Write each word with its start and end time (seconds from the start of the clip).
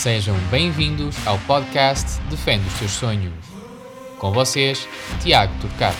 Sejam 0.00 0.34
bem-vindos 0.50 1.14
ao 1.26 1.38
podcast 1.40 2.18
Defende 2.30 2.66
os 2.66 2.72
Seus 2.72 2.90
Sonhos. 2.92 3.34
Com 4.18 4.32
vocês, 4.32 4.88
Tiago 5.22 5.52
Turcato. 5.60 5.98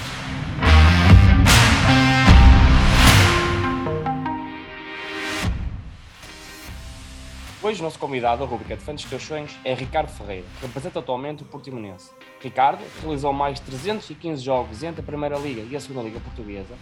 Hoje 7.63 7.81
o 7.81 7.83
nosso 7.83 7.99
convidado 7.99 8.41
da 8.41 8.47
rubrica 8.47 8.75
Defende 8.75 9.05
os 9.05 9.11
Teus 9.11 9.23
Sonhos 9.23 9.55
é 9.67 9.75
Ricardo 9.75 10.09
Ferreira, 10.09 10.47
que 10.59 10.67
representa 10.67 11.01
atualmente 11.01 11.43
o 11.43 11.47
Portimonense. 11.47 12.11
Ricardo 12.41 12.83
realizou 13.03 13.35
mais 13.35 13.57
de 13.57 13.67
315 13.67 14.43
jogos 14.43 14.83
entre 14.83 15.03
a 15.03 15.05
Primeira 15.05 15.37
Liga 15.37 15.61
e 15.71 15.77
a 15.77 15.81
Segunda 15.81 16.01
Liga 16.01 16.21
Portuguesa, 16.21 16.75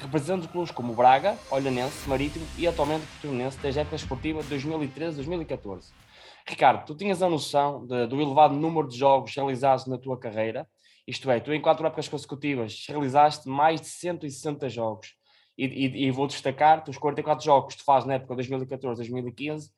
representando 0.00 0.48
clubes 0.48 0.72
como 0.72 0.92
Braga, 0.92 1.38
Olhanense, 1.52 2.08
Marítimo 2.08 2.44
e 2.58 2.66
atualmente 2.66 3.06
Portimonense 3.06 3.58
desde 3.62 3.78
a 3.78 3.82
época 3.82 3.94
esportiva 3.94 4.42
de 4.42 4.56
2013-2014. 4.56 6.03
Ricardo, 6.46 6.84
tu 6.84 6.94
tinhas 6.94 7.22
a 7.22 7.28
noção 7.28 7.86
de, 7.86 8.06
do 8.06 8.20
elevado 8.20 8.54
número 8.54 8.86
de 8.88 8.98
jogos 8.98 9.34
realizados 9.34 9.86
na 9.86 9.96
tua 9.96 10.18
carreira, 10.18 10.68
isto 11.06 11.30
é, 11.30 11.38
tu 11.40 11.52
em 11.52 11.60
quatro 11.60 11.86
épocas 11.86 12.08
consecutivas 12.08 12.84
realizaste 12.88 13.48
mais 13.48 13.80
de 13.80 13.88
160 13.88 14.68
jogos. 14.68 15.14
E, 15.56 15.66
e, 15.66 16.06
e 16.06 16.10
vou 16.10 16.26
destacar 16.26 16.82
os 16.88 16.98
44 16.98 17.44
jogos 17.44 17.74
que 17.74 17.80
tu 17.80 17.84
fazes 17.84 18.06
na 18.08 18.14
época 18.14 18.34
2014-2015 18.36 19.70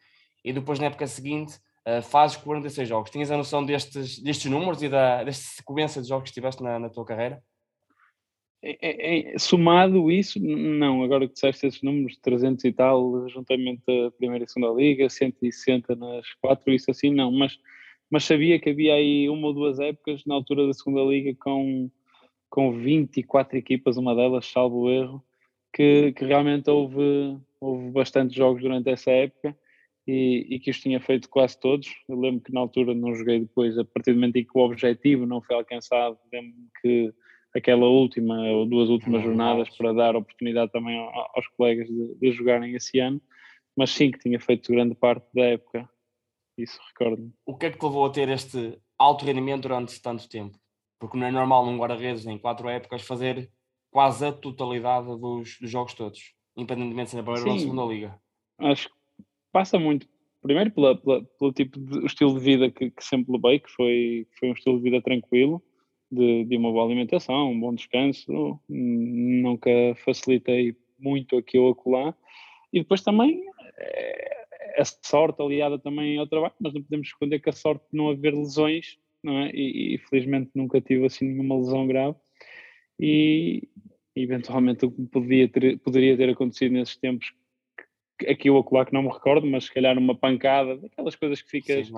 e 0.45 0.52
depois 0.52 0.79
na 0.79 0.87
época 0.87 1.07
seguinte 1.07 1.59
uh, 1.87 2.01
fazes 2.02 2.37
46 2.37 2.88
jogos. 2.88 3.10
Tinhas 3.10 3.30
a 3.30 3.37
noção 3.37 3.65
destes, 3.65 4.21
destes 4.21 4.51
números 4.51 4.83
e 4.83 4.88
da, 4.88 5.23
desta 5.24 5.57
sequência 5.57 6.01
de 6.01 6.09
jogos 6.09 6.30
que 6.30 6.35
tiveste 6.35 6.62
na, 6.62 6.79
na 6.79 6.88
tua 6.88 7.05
carreira? 7.05 7.43
É, 8.69 8.79
é, 8.80 9.34
é, 9.34 9.38
somado 9.38 10.11
isso, 10.11 10.41
não. 10.41 11.05
Agora 11.05 11.29
que 11.29 11.34
disseste 11.34 11.69
esses 11.69 11.83
números, 11.83 12.16
300 12.16 12.65
e 12.65 12.73
tal, 12.73 13.29
juntamente 13.29 13.83
a 13.88 14.11
primeira 14.11 14.45
e 14.45 14.48
segunda 14.48 14.74
liga, 14.74 15.09
160 15.09 15.95
nas 15.95 16.33
quatro, 16.41 16.73
isso 16.74 16.91
assim, 16.91 17.12
não. 17.12 17.30
Mas, 17.30 17.57
mas 18.10 18.24
sabia 18.24 18.59
que 18.59 18.71
havia 18.71 18.95
aí 18.95 19.29
uma 19.29 19.46
ou 19.46 19.54
duas 19.54 19.79
épocas 19.79 20.24
na 20.26 20.35
altura 20.35 20.66
da 20.66 20.73
segunda 20.74 21.01
liga 21.02 21.32
com, 21.38 21.88
com 22.51 22.73
24 22.73 23.57
equipas, 23.57 23.96
uma 23.96 24.16
delas, 24.16 24.46
salvo 24.46 24.91
erro, 24.91 25.23
que, 25.73 26.13
que 26.13 26.24
realmente 26.24 26.69
houve, 26.69 27.38
houve 27.60 27.91
bastantes 27.91 28.35
jogos 28.35 28.63
durante 28.63 28.91
essa 28.91 29.13
época. 29.13 29.57
E, 30.09 30.46
e, 30.51 30.60
que 30.60 30.71
os 30.71 30.79
tinha 30.79 31.01
feito 31.01 31.29
quase 31.29 31.59
todos. 31.59 31.88
Eu 32.09 32.21
lembro 32.21 32.41
que 32.41 32.52
na 32.52 32.60
altura 32.60 32.95
não 32.95 33.13
joguei 33.13 33.41
depois, 33.41 33.76
a 33.76 33.85
partir 33.85 34.13
do 34.13 34.21
momento 34.21 34.37
em 34.37 34.45
que 34.45 34.57
o 34.57 34.60
objetivo 34.60 35.26
não 35.26 35.43
foi 35.43 35.57
alcançado, 35.57 36.16
lembro 36.32 36.54
que 36.80 37.13
aquela 37.57 37.87
última 37.87 38.38
ou 38.51 38.66
duas 38.66 38.88
últimas 38.88 39.23
jornadas 39.23 39.68
para 39.76 39.93
dar 39.93 40.15
oportunidade 40.15 40.71
também 40.71 40.99
aos 41.35 41.46
colegas 41.57 41.88
de, 41.88 42.15
de 42.15 42.32
jogarem 42.32 42.74
esse 42.74 42.98
ano, 42.98 43.21
mas 43.76 43.90
sim 43.90 44.10
que 44.10 44.18
tinha 44.18 44.38
feito 44.38 44.73
grande 44.73 44.95
parte 44.95 45.26
da 45.35 45.43
época, 45.43 45.88
isso 46.59 46.79
recordo-me. 46.88 47.32
O 47.45 47.57
que 47.57 47.66
é 47.66 47.71
que 47.71 47.79
te 47.79 47.85
levou 47.85 48.07
a 48.07 48.10
ter 48.10 48.29
este 48.29 48.79
alto 48.98 49.24
rendimento 49.24 49.63
durante 49.63 50.01
tanto 50.01 50.29
tempo? 50.29 50.59
Porque 50.98 51.16
não 51.16 51.26
é 51.26 51.30
normal 51.30 51.66
num 51.66 51.79
guarda-redes 51.79 52.26
em 52.26 52.38
quatro 52.38 52.68
épocas 52.68 53.02
fazer 53.02 53.51
quase 53.91 54.26
a 54.26 54.32
totalidade 54.32 55.07
dos, 55.18 55.59
dos 55.60 55.70
jogos 55.70 55.95
todos, 55.95 56.35
independentemente 56.57 57.10
se 57.10 57.16
é 57.16 57.18
na 57.18 57.24
primeira 57.24 57.48
ou 57.48 57.54
na 57.54 57.60
segunda 57.60 57.85
liga. 57.85 58.20
Acho 58.59 58.88
que 58.88 58.95
passa 59.52 59.79
muito, 59.79 60.07
primeiro 60.43 60.70
pela, 60.70 60.96
pela, 60.96 61.23
pelo 61.23 61.52
tipo 61.52 61.79
de 61.79 62.07
estilo 62.07 62.35
de 62.35 62.41
vida 62.41 62.70
que, 62.70 62.91
que 62.91 63.04
sempre 63.04 63.32
levei, 63.32 63.60
que 63.60 63.70
foi, 63.70 64.26
que 64.31 64.38
foi 64.38 64.48
um 64.50 64.53
estilo 64.53 64.76
de 64.78 64.82
vida 64.82 65.03
tranquilo, 65.03 65.62
de, 66.10 66.44
de 66.44 66.56
uma 66.56 66.71
boa 66.71 66.84
alimentação, 66.84 67.50
um 67.50 67.60
bom 67.60 67.75
descanso, 67.75 68.60
nunca 68.69 69.71
facilitei 70.04 70.76
muito 70.98 71.37
aqui 71.37 71.59
ou 71.59 71.71
acolá. 71.71 72.15
E 72.72 72.81
depois 72.81 73.03
também 73.03 73.43
é, 73.78 74.47
a 74.78 74.84
sorte 74.84 75.43
aliada 75.43 75.78
também 75.78 76.19
ao 76.19 76.26
trabalho, 76.26 76.54
mas 76.60 76.75
não 76.75 76.82
podemos 76.82 77.09
esconder 77.09 77.41
que 77.41 77.48
a 77.48 77.53
sorte 77.53 77.84
de 77.91 77.97
não 77.97 78.10
haver 78.10 78.34
lesões, 78.34 78.98
não 79.22 79.38
é? 79.38 79.50
E, 79.53 79.94
e 79.94 79.98
felizmente 79.98 80.50
nunca 80.54 80.81
tive 80.81 81.06
assim 81.06 81.26
nenhuma 81.26 81.56
lesão 81.56 81.86
grave. 81.86 82.16
E 82.98 83.69
eventualmente 84.14 84.86
o 84.86 84.91
que 84.91 85.02
podia 85.06 85.48
ter, 85.48 85.78
poderia 85.78 86.16
ter 86.16 86.31
acontecido 86.31 86.72
nesses 86.72 86.97
tempos, 86.97 87.32
aqui 88.26 88.48
ou 88.48 88.58
acolá 88.58 88.86
que 88.86 88.92
não 88.92 89.02
me 89.02 89.12
recordo, 89.12 89.47
mas 89.47 89.64
se 89.64 89.75
calhar 89.75 89.98
uma 89.98 90.16
pancada, 90.16 90.81
aquelas 90.86 91.14
coisas 91.14 91.42
que 91.42 91.50
ficas 91.50 91.88
Sim, 91.88 91.92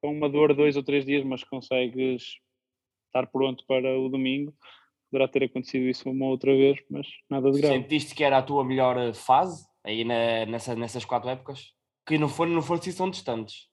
com 0.00 0.12
uma 0.12 0.28
dor 0.28 0.54
dois 0.54 0.76
ou 0.76 0.82
três 0.82 1.04
dias, 1.04 1.24
mas 1.24 1.42
consegues 1.42 2.38
estar 3.08 3.26
pronto 3.26 3.64
para 3.66 3.98
o 3.98 4.08
domingo. 4.08 4.54
Poderá 5.10 5.26
ter 5.26 5.44
acontecido 5.44 5.86
isso 5.86 6.08
uma 6.10 6.26
outra 6.26 6.54
vez, 6.54 6.78
mas 6.90 7.06
nada 7.28 7.50
de 7.50 7.60
grave. 7.60 7.76
Sentiste 7.76 8.14
que 8.14 8.22
era 8.22 8.38
a 8.38 8.42
tua 8.42 8.64
melhor 8.64 8.96
eh, 8.98 9.14
fase 9.14 9.66
aí 9.84 10.04
na, 10.04 10.46
nessa, 10.46 10.74
nessas 10.74 11.04
quatro 11.04 11.30
épocas? 11.30 11.72
Que 12.06 12.18
não 12.18 12.28
foram, 12.28 12.52
não 12.52 12.62
foram 12.62 12.80
assim 12.80 12.94
tão 12.94 13.10
distantes. 13.10 13.68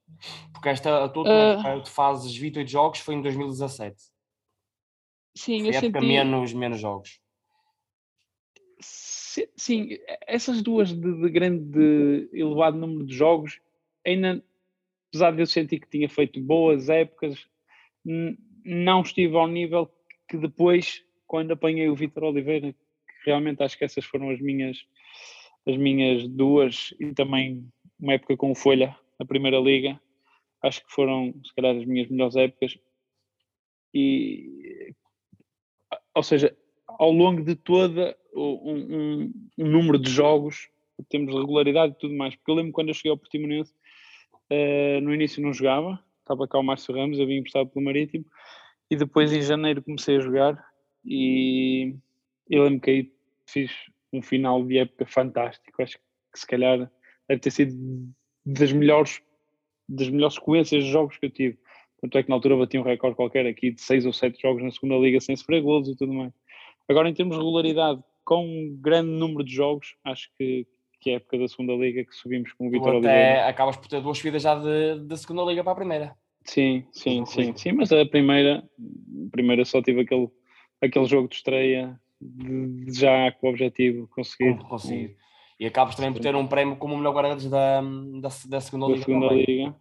Porque 0.53 0.69
esta 0.69 1.03
a 1.03 1.09
tua 1.09 1.25
uh, 1.25 1.81
de 1.81 1.89
fases 1.89 2.35
28 2.35 2.69
jogos 2.69 2.99
foi 2.99 3.15
em 3.15 3.21
2017. 3.21 3.95
Sim, 5.37 5.59
foi 5.59 5.69
eu 5.69 5.79
senti... 5.79 5.99
menos, 5.99 6.53
menos 6.53 6.79
jogos. 6.79 7.19
Sim, 9.57 9.89
essas 10.25 10.61
duas 10.61 10.93
de, 10.93 11.21
de 11.21 11.29
grande 11.29 11.65
de 11.65 12.29
elevado 12.31 12.77
número 12.77 13.05
de 13.05 13.13
jogos, 13.13 13.59
ainda, 14.05 14.41
apesar 15.09 15.31
de 15.31 15.41
eu 15.41 15.45
sentir 15.45 15.79
que 15.79 15.89
tinha 15.89 16.07
feito 16.07 16.39
boas 16.41 16.87
épocas, 16.87 17.45
não 18.65 19.01
estive 19.01 19.37
ao 19.37 19.47
nível 19.47 19.89
que 20.27 20.37
depois, 20.37 21.03
quando 21.27 21.51
apanhei 21.51 21.87
o 21.87 21.95
Vitor 21.95 22.23
Oliveira, 22.23 22.73
realmente 23.23 23.61
acho 23.61 23.77
que 23.77 23.85
essas 23.85 24.03
foram 24.03 24.31
as 24.31 24.41
minhas, 24.41 24.85
as 25.67 25.77
minhas 25.77 26.27
duas, 26.27 26.93
e 26.99 27.13
também 27.13 27.67
uma 27.99 28.13
época 28.13 28.35
com 28.35 28.51
o 28.51 28.55
Folha, 28.55 28.97
na 29.19 29.25
Primeira 29.25 29.59
Liga, 29.59 29.99
acho 30.63 30.83
que 30.83 30.91
foram, 30.91 31.33
se 31.43 31.53
calhar, 31.53 31.75
as 31.75 31.85
minhas 31.85 32.09
melhores 32.09 32.35
épocas. 32.35 32.77
E, 33.93 34.93
ou 36.13 36.23
seja, 36.23 36.55
ao 36.87 37.11
longo 37.11 37.43
de 37.43 37.55
toda 37.55 38.17
um, 38.33 38.41
um, 38.41 39.33
um 39.59 39.67
número 39.67 39.99
de 39.99 40.09
jogos, 40.09 40.69
temos 41.09 41.33
regularidade 41.33 41.93
e 41.93 41.99
tudo 41.99 42.15
mais, 42.15 42.35
porque 42.35 42.51
eu 42.51 42.55
lembro 42.55 42.73
quando 42.73 42.89
eu 42.89 42.93
cheguei 42.93 43.11
ao 43.11 43.17
Portimonense, 43.17 43.73
uh, 44.51 45.01
no 45.01 45.13
início 45.13 45.41
não 45.41 45.53
jogava, 45.53 46.03
estava 46.25 46.47
cá 46.47 46.57
o 46.57 46.63
Márcio 46.63 46.93
Ramos, 46.93 47.19
eu 47.19 47.27
vim 47.27 47.37
emprestado 47.37 47.69
pelo 47.69 47.85
Marítimo, 47.85 48.25
e 48.89 48.95
depois 48.95 49.31
em 49.31 49.41
janeiro 49.41 49.83
comecei 49.83 50.17
a 50.17 50.19
jogar 50.19 50.65
e 51.03 51.95
eu 52.49 52.63
lembro 52.63 52.81
que 52.81 52.89
aí 52.89 53.11
fiz 53.47 53.71
um 54.11 54.21
final 54.21 54.63
de 54.63 54.79
época 54.79 55.05
fantástico, 55.05 55.81
acho 55.81 55.97
que 55.97 56.39
se 56.39 56.47
calhar 56.47 56.91
deve 57.27 57.41
ter 57.41 57.51
sido 57.51 57.73
das 58.45 58.71
melhores 58.71 59.21
das 59.87 60.09
melhores 60.09 60.35
sequências 60.35 60.83
de 60.83 60.89
jogos 60.89 61.17
que 61.17 61.27
eu 61.27 61.29
tive. 61.29 61.59
Tanto 62.01 62.17
é 62.17 62.23
que 62.23 62.29
na 62.29 62.35
altura 62.35 62.57
bati 62.57 62.77
um 62.77 62.81
recorde 62.81 63.15
qualquer 63.15 63.45
aqui 63.45 63.71
de 63.71 63.81
seis 63.81 64.05
ou 64.05 64.11
sete 64.11 64.41
jogos 64.41 64.63
na 64.63 64.71
segunda 64.71 64.95
liga 64.95 65.19
sem 65.19 65.35
sofrer 65.35 65.61
golos 65.61 65.87
e 65.87 65.95
tudo 65.95 66.11
mais. 66.11 66.33
Agora, 66.87 67.07
em 67.07 67.13
termos 67.13 67.35
de 67.35 67.43
regularidade, 67.43 68.03
com 68.23 68.45
um 68.45 68.77
grande 68.81 69.11
número 69.11 69.43
de 69.43 69.53
jogos, 69.53 69.95
acho 70.03 70.29
que, 70.37 70.67
que 71.05 71.11
é 71.11 71.13
a 71.13 71.15
época 71.17 71.37
da 71.37 71.47
segunda 71.47 71.73
liga 71.73 72.03
que 72.03 72.15
subimos 72.15 72.51
com 72.53 72.67
o 72.67 72.71
Vitória 72.71 72.97
Até 72.97 73.47
acabas 73.47 73.77
por 73.77 73.87
ter 73.87 74.01
duas 74.01 74.17
subidas 74.17 74.41
já 74.41 74.55
da 74.55 75.15
segunda 75.15 75.43
liga 75.43 75.63
para 75.63 75.73
a 75.73 75.75
primeira. 75.75 76.15
Sim, 76.43 76.83
sim, 76.91 77.23
sim, 77.27 77.55
sim, 77.55 77.71
mas 77.73 77.91
a 77.91 78.03
primeira, 78.07 78.57
a 79.27 79.31
primeira 79.31 79.63
só 79.65 79.83
tive 79.83 80.01
aquele, 80.01 80.27
aquele 80.81 81.05
jogo 81.05 81.27
de 81.27 81.35
estreia 81.35 81.99
de, 82.19 82.85
de 82.85 82.99
já 82.99 83.31
com 83.33 83.45
o 83.45 83.49
objetivo 83.51 84.07
conseguir. 84.07 84.57
Conseguir. 84.67 85.15
E 85.59 85.67
acabas 85.67 85.95
também 85.95 86.11
por 86.11 86.21
ter 86.21 86.35
um 86.35 86.47
prémio 86.47 86.75
como 86.75 86.95
o 86.95 86.97
melhor 86.97 87.13
guarda-redes 87.13 87.49
da, 87.51 87.81
da, 87.81 88.29
da 88.47 88.61
segunda 88.61 88.87
da 88.87 88.93
liga. 88.93 89.05
Segunda 89.05 89.29
também. 89.29 89.45
liga. 89.47 89.75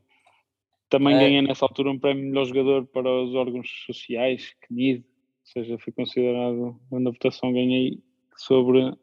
Também 0.91 1.17
é. 1.17 1.21
ganhei 1.21 1.43
nessa 1.43 1.65
altura 1.65 1.91
um 1.91 1.99
prémio 1.99 2.25
melhor 2.25 2.45
jogador 2.45 2.87
para 2.87 3.11
os 3.11 3.35
órgãos 3.35 3.67
sociais, 3.87 4.55
CNID, 4.61 4.99
ou 4.99 5.05
seja, 5.43 5.79
fui 5.79 5.93
considerado, 5.93 6.79
na 6.93 7.11
votação 7.11 7.51
ganhei 7.51 7.99
sobre 8.37 8.95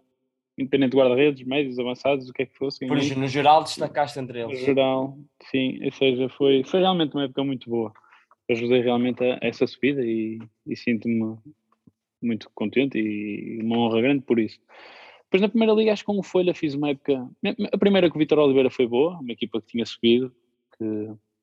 independente 0.57 0.91
de 0.91 0.97
guarda-redes, 0.97 1.45
médios, 1.45 1.79
avançados, 1.79 2.29
o 2.29 2.33
que 2.33 2.43
é 2.43 2.45
que 2.45 2.57
fosse. 2.57 2.85
Por 2.85 2.97
isso, 2.97 3.17
no 3.17 3.27
geral, 3.27 3.63
destacaste 3.63 4.19
entre 4.19 4.41
eles. 4.41 4.59
No 4.59 4.65
geral, 4.65 5.17
sim, 5.49 5.83
ou 5.83 5.91
seja, 5.91 6.29
foi, 6.29 6.63
foi 6.63 6.79
realmente 6.81 7.15
uma 7.15 7.23
época 7.23 7.43
muito 7.43 7.69
boa. 7.69 7.91
Ajudei 8.49 8.81
realmente 8.81 9.23
a, 9.23 9.35
a 9.41 9.47
essa 9.47 9.65
subida 9.65 10.03
e, 10.03 10.39
e 10.67 10.75
sinto-me 10.75 11.37
muito 12.21 12.49
contente 12.53 12.97
e 12.99 13.59
uma 13.61 13.77
honra 13.77 14.01
grande 14.01 14.23
por 14.23 14.39
isso. 14.39 14.59
Depois 15.23 15.41
na 15.41 15.49
primeira 15.49 15.73
liga, 15.73 15.93
acho 15.93 16.03
que 16.03 16.07
com 16.07 16.19
o 16.19 16.23
Folha 16.23 16.53
fiz 16.53 16.73
uma 16.75 16.89
época. 16.89 17.25
A 17.71 17.77
primeira 17.77 18.09
com 18.09 18.17
o 18.17 18.19
Vitor 18.19 18.37
Oliveira 18.39 18.69
foi 18.69 18.85
boa, 18.85 19.17
uma 19.19 19.31
equipa 19.31 19.61
que 19.61 19.67
tinha 19.67 19.85
subido, 19.85 20.29
que 20.77 20.83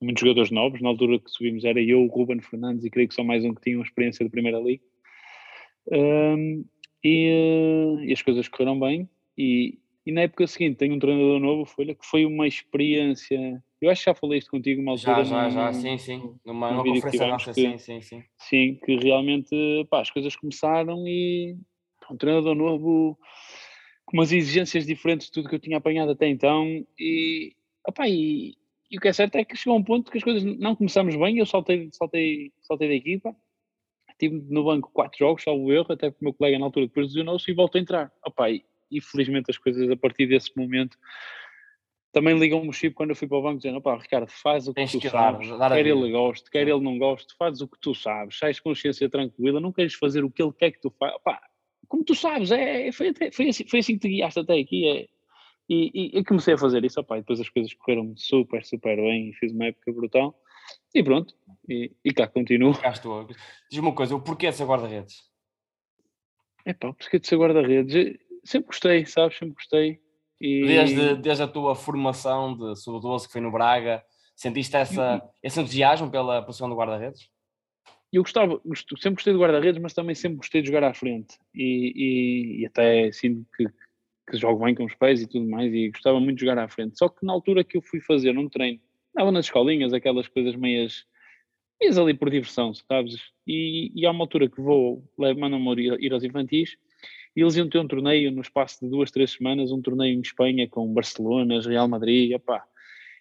muitos 0.01 0.21
jogadores 0.21 0.51
novos. 0.51 0.81
Na 0.83 0.91
altura 0.91 1.19
que 1.19 1.31
subimos 1.31 1.65
era 1.65 1.81
eu, 1.81 2.03
o 2.03 2.07
Ruben 2.07 2.41
Fernandes 2.41 2.85
e 2.85 2.91
creio 2.91 3.09
que 3.09 3.15
só 3.15 3.25
mais 3.25 3.45
um 3.45 3.55
que 3.55 3.63
tinha 3.63 3.79
uma 3.79 3.85
experiência 3.85 4.25
de 4.25 4.31
primeira 4.31 4.59
liga. 4.61 4.83
Um, 5.91 6.65
e, 7.03 7.97
e, 8.01 8.13
as 8.13 8.23
coisas 8.23 8.49
correram 8.49 8.79
bem. 8.79 9.09
E, 9.37 9.79
e, 10.05 10.13
na 10.13 10.23
época 10.23 10.47
seguinte 10.47 10.77
tenho 10.77 10.95
um 10.95 10.99
treinador 10.99 11.39
novo, 11.41 11.65
Folha, 11.65 11.95
que 11.95 12.07
foi 12.07 12.25
uma 12.25 12.47
experiência. 12.47 13.63
Eu 13.81 13.91
acho 13.91 14.03
que 14.03 14.11
já 14.11 14.15
falei 14.15 14.39
isto 14.39 14.51
contigo 14.51 14.83
uma 14.83 14.93
altura. 14.93 15.25
Já, 15.25 15.49
já, 15.49 15.51
já, 15.51 15.73
sim, 15.73 15.99
sim. 15.99 16.35
Numa, 16.45 16.71
numa 16.71 16.85
conferência 16.85 17.27
nossa, 17.29 17.53
que, 17.53 17.61
sim, 17.61 17.79
sim, 17.79 18.01
sim. 18.01 18.25
Sim, 18.39 18.79
que 18.85 18.97
realmente 18.97 19.87
pá, 19.89 20.01
as 20.01 20.11
coisas 20.11 20.35
começaram 20.35 21.07
e 21.07 21.57
um 22.11 22.17
treinador 22.17 22.55
novo 22.55 23.19
com 24.05 24.17
umas 24.17 24.33
exigências 24.33 24.87
diferentes 24.87 25.27
de 25.27 25.33
tudo 25.33 25.49
que 25.49 25.55
eu 25.55 25.61
tinha 25.61 25.77
apanhado 25.77 26.13
até 26.13 26.27
então. 26.27 26.67
E, 26.99 27.55
opá, 27.87 28.09
e, 28.09 28.57
e, 28.91 28.97
o 28.97 29.01
que 29.01 29.09
é 29.09 29.13
certo 29.13 29.37
é 29.37 29.45
que 29.45 29.55
chegou 29.55 29.77
a 29.77 29.81
um 29.81 29.85
ponto 29.85 30.11
que 30.11 30.17
as 30.17 30.25
coisas 30.25 30.43
não 30.43 30.75
começamos 30.75 31.15
bem. 31.15 31.39
Eu 31.39 31.47
saltei, 31.47 31.91
saltei, 31.93 32.51
saltei 32.63 32.89
da 32.89 32.95
equipa, 32.95 33.37
estive 34.21 34.45
no 34.49 34.65
banco 34.65 34.91
quatro 34.93 35.19
jogos, 35.19 35.43
salvo 35.43 35.73
erro, 35.73 35.93
até 35.93 36.11
porque 36.11 36.25
o 36.25 36.29
meu 36.29 36.35
colega 36.35 36.59
na 36.59 36.67
altura 36.67 36.87
depois 36.87 37.09
lesionou-se 37.09 37.51
e 37.51 37.55
voltou 37.55 37.79
a 37.79 37.83
entrar. 37.83 38.13
Opa, 38.27 38.51
e, 38.51 38.65
e 38.91 39.01
felizmente 39.01 39.51
as 39.51 39.59
coisas 39.59 39.89
a 39.91 39.97
partir 39.97 40.27
desse 40.27 40.51
momento 40.57 40.99
também 42.13 42.39
ligam-me 42.39 42.69
o 42.69 42.73
chip 42.73 42.95
quando 42.95 43.11
eu 43.11 43.17
fui 43.17 43.29
para 43.29 43.37
o 43.37 43.43
banco 43.43 43.59
dizendo, 43.59 43.79
opá, 43.79 43.97
Ricardo, 43.97 44.29
faz 44.29 44.67
o 44.67 44.73
que 44.73 44.81
Tens 44.81 44.93
tu 44.93 44.99
que 44.99 45.11
sabes, 45.11 45.49
dar, 45.51 45.57
dar 45.57 45.71
quer 45.71 45.87
ele 45.87 46.11
goste, 46.11 46.51
quer 46.51 46.67
ele 46.67 46.81
não 46.81 46.99
goste, 46.99 47.35
faz 47.37 47.61
o 47.61 47.69
que 47.69 47.79
tu 47.81 47.95
sabes, 47.95 48.39
sais 48.39 48.59
consciência 48.59 49.09
tranquila, 49.09 49.61
não 49.61 49.73
queres 49.73 49.95
fazer 49.95 50.25
o 50.25 50.31
que 50.31 50.43
ele 50.43 50.53
quer 50.53 50.73
que 50.73 50.81
tu 50.81 50.91
faças, 50.99 51.21
como 51.87 52.05
tu 52.05 52.15
sabes, 52.15 52.51
é, 52.51 52.91
foi, 52.93 53.13
foi, 53.33 53.49
assim, 53.49 53.67
foi 53.67 53.79
assim 53.79 53.95
que 53.95 54.01
te 54.01 54.09
guiaste 54.09 54.41
até 54.41 54.59
aqui, 54.59 54.89
é, 54.89 55.07
e, 55.69 55.91
e, 55.95 56.19
e, 56.19 56.25
comecei 56.25 56.55
a 56.55 56.59
fazer 56.59 56.85
isso, 56.85 56.99
opá, 56.99 57.19
e 57.19 57.21
depois 57.21 57.41
as 57.41 57.49
coisas 57.49 57.73
correram 57.75 58.15
super, 58.17 58.65
super 58.65 58.97
bem, 58.97 59.29
e 59.29 59.35
fiz 59.35 59.53
uma 59.53 59.67
época 59.67 59.93
brutal, 59.93 60.35
e 60.95 61.03
pronto, 61.03 61.35
e, 61.69 61.93
e 62.05 62.13
cá 62.13 62.27
continuo. 62.27 62.77
Cá 62.79 62.91
estou. 62.91 63.27
Diz-me 63.71 63.87
uma 63.87 63.95
coisa, 63.95 64.15
o 64.15 64.21
porquê 64.21 64.51
de 64.51 64.57
ser 64.57 64.65
guarda-redes? 64.65 65.23
É 66.65 66.73
pá, 66.73 66.89
o 66.89 66.95
porquê 66.95 67.19
de 67.19 67.27
ser 67.27 67.37
guarda-redes? 67.37 68.19
Sempre 68.45 68.69
gostei, 68.69 69.07
sabes, 69.07 69.37
sempre 69.37 69.55
gostei. 69.55 70.01
E... 70.41 70.65
Desde, 70.65 71.17
desde 71.17 71.43
a 71.43 71.49
tua 71.49 71.75
formação 71.75 72.57
de 72.57 72.77
sub-12 72.77 73.27
que 73.27 73.33
foi 73.33 73.41
no 73.41 73.51
Braga, 73.51 74.03
sentiste 74.37 74.77
essa, 74.77 75.21
esse 75.43 75.61
entusiasmo 75.61 76.11
pela 76.11 76.43
posição 76.43 76.69
do 76.69 76.77
guarda-redes? 76.77 77.29
Eu 78.13 78.23
gostava, 78.23 78.61
sempre 78.99 79.17
gostei 79.17 79.33
de 79.35 79.39
guarda-redes, 79.39 79.83
mas 79.83 79.93
também 79.93 80.15
sempre 80.15 80.39
gostei 80.39 80.63
de 80.63 80.69
jogar 80.69 80.85
à 80.85 80.95
frente 80.95 81.37
e, 81.55 81.93
e, 81.95 82.63
e 82.63 82.67
até 82.67 83.13
sinto 83.13 83.45
que, 83.55 83.67
que 84.31 84.37
jogo 84.39 84.65
bem 84.65 84.75
com 84.75 84.85
os 84.85 84.95
pés 84.95 85.21
e 85.21 85.27
tudo 85.27 85.47
mais 85.47 85.73
e 85.75 85.91
gostava 85.91 86.19
muito 86.19 86.39
de 86.39 86.47
jogar 86.47 86.59
à 86.59 86.69
frente. 86.69 86.97
Só 86.97 87.09
que 87.09 87.27
na 87.27 87.33
altura 87.33 87.65
que 87.65 87.77
eu 87.77 87.83
fui 87.83 88.01
fazer 88.01 88.39
um 88.39 88.49
treino, 88.49 88.81
estava 89.19 89.33
nas 89.33 89.47
escolinhas, 89.47 89.93
aquelas 89.93 90.29
coisas 90.29 90.55
meias, 90.55 91.05
meias 91.81 91.99
ali 91.99 92.15
por 92.15 92.31
diversão, 92.31 92.73
sabes? 92.73 93.17
E, 93.45 93.91
e 93.93 94.07
há 94.07 94.13
uma 94.13 94.23
altura 94.23 94.49
que 94.49 94.61
vou, 94.61 95.03
mandam-me 95.19 95.97
ir 95.99 96.13
aos 96.13 96.23
infantis 96.23 96.77
e 97.35 97.41
eles 97.41 97.57
iam 97.57 97.69
ter 97.69 97.81
um 97.81 97.89
torneio 97.89 98.31
no 98.31 98.41
espaço 98.41 98.79
de 98.81 98.89
duas, 98.89 99.11
três 99.11 99.33
semanas, 99.33 99.73
um 99.73 99.83
torneio 99.83 100.17
em 100.17 100.21
Espanha 100.21 100.69
com 100.69 100.95
Barcelona, 100.95 101.61
Real 101.61 101.89
Madrid, 101.89 102.33
opá. 102.33 102.65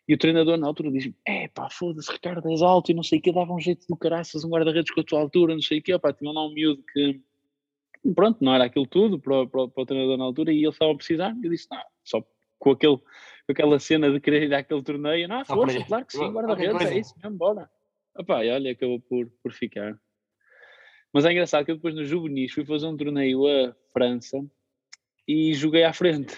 E 0.08 0.14
o 0.14 0.18
treinador 0.18 0.56
na 0.58 0.68
altura 0.68 0.92
diz-me, 0.92 1.16
é 1.26 1.48
pá, 1.48 1.68
foda-se, 1.70 2.12
Ricardo, 2.12 2.48
és 2.48 2.62
alto 2.62 2.92
e 2.92 2.94
não 2.94 3.04
sei 3.04 3.18
o 3.18 3.22
quê, 3.22 3.34
dava 3.34 3.52
um 3.52 3.60
jeito 3.60 3.88
do 3.90 3.98
caraças, 3.98 4.44
um 4.44 4.50
guarda-redes 4.50 4.94
com 4.94 5.02
a 5.02 5.04
tua 5.04 5.20
altura, 5.20 5.56
não 5.56 5.62
sei 5.62 5.80
o 5.80 5.82
quê, 5.82 5.96
opá, 5.96 6.14
tinha 6.14 6.32
lá 6.32 6.46
um 6.46 6.54
miúdo 6.54 6.84
que, 6.94 7.20
pronto, 8.16 8.38
não 8.44 8.54
era 8.54 8.66
aquilo 8.66 8.86
tudo 8.86 9.20
para, 9.20 9.48
para, 9.48 9.68
para 9.68 9.84
o 9.84 9.86
treinador 9.86 10.18
na 10.18 10.26
altura 10.26 10.54
e 10.54 10.58
ele 10.58 10.70
estava 10.70 10.92
a 10.92 10.96
precisar, 10.96 11.36
e 11.42 11.46
eu 11.46 11.52
disse, 11.52 11.68
não, 11.72 11.82
só 12.04 12.24
com, 12.60 12.72
aquele, 12.72 12.98
com 12.98 13.52
aquela 13.52 13.80
cena 13.80 14.12
de 14.12 14.20
querer 14.20 14.44
ir 14.44 14.54
àquele 14.54 14.84
torneio, 14.84 15.28
não, 15.28 15.44
força, 15.46 15.84
claro 15.86 16.06
que 16.06 16.14
sim, 16.14 16.32
guarda-redes, 16.32 16.92
é 16.92 17.00
isso 17.00 17.14
mesmo, 17.22 17.38
bora. 17.38 17.70
Opá, 18.16 18.44
e 18.44 18.50
olha, 18.50 18.72
acabou 18.72 19.00
por, 19.00 19.30
por 19.44 19.54
ficar. 19.54 20.00
Mas 21.14 21.26
é 21.26 21.32
engraçado 21.32 21.66
que 21.66 21.72
eu 21.72 21.76
depois 21.76 21.96
no 21.96 22.04
juvenis 22.04 22.52
fui 22.52 22.66
fazer 22.66 22.88
um 22.88 22.98
torneio 22.98 23.48
a 23.48 23.76
França 23.94 24.44
e 25.28 25.54
joguei 25.54 25.84
à 25.84 25.94
frente. 25.94 26.36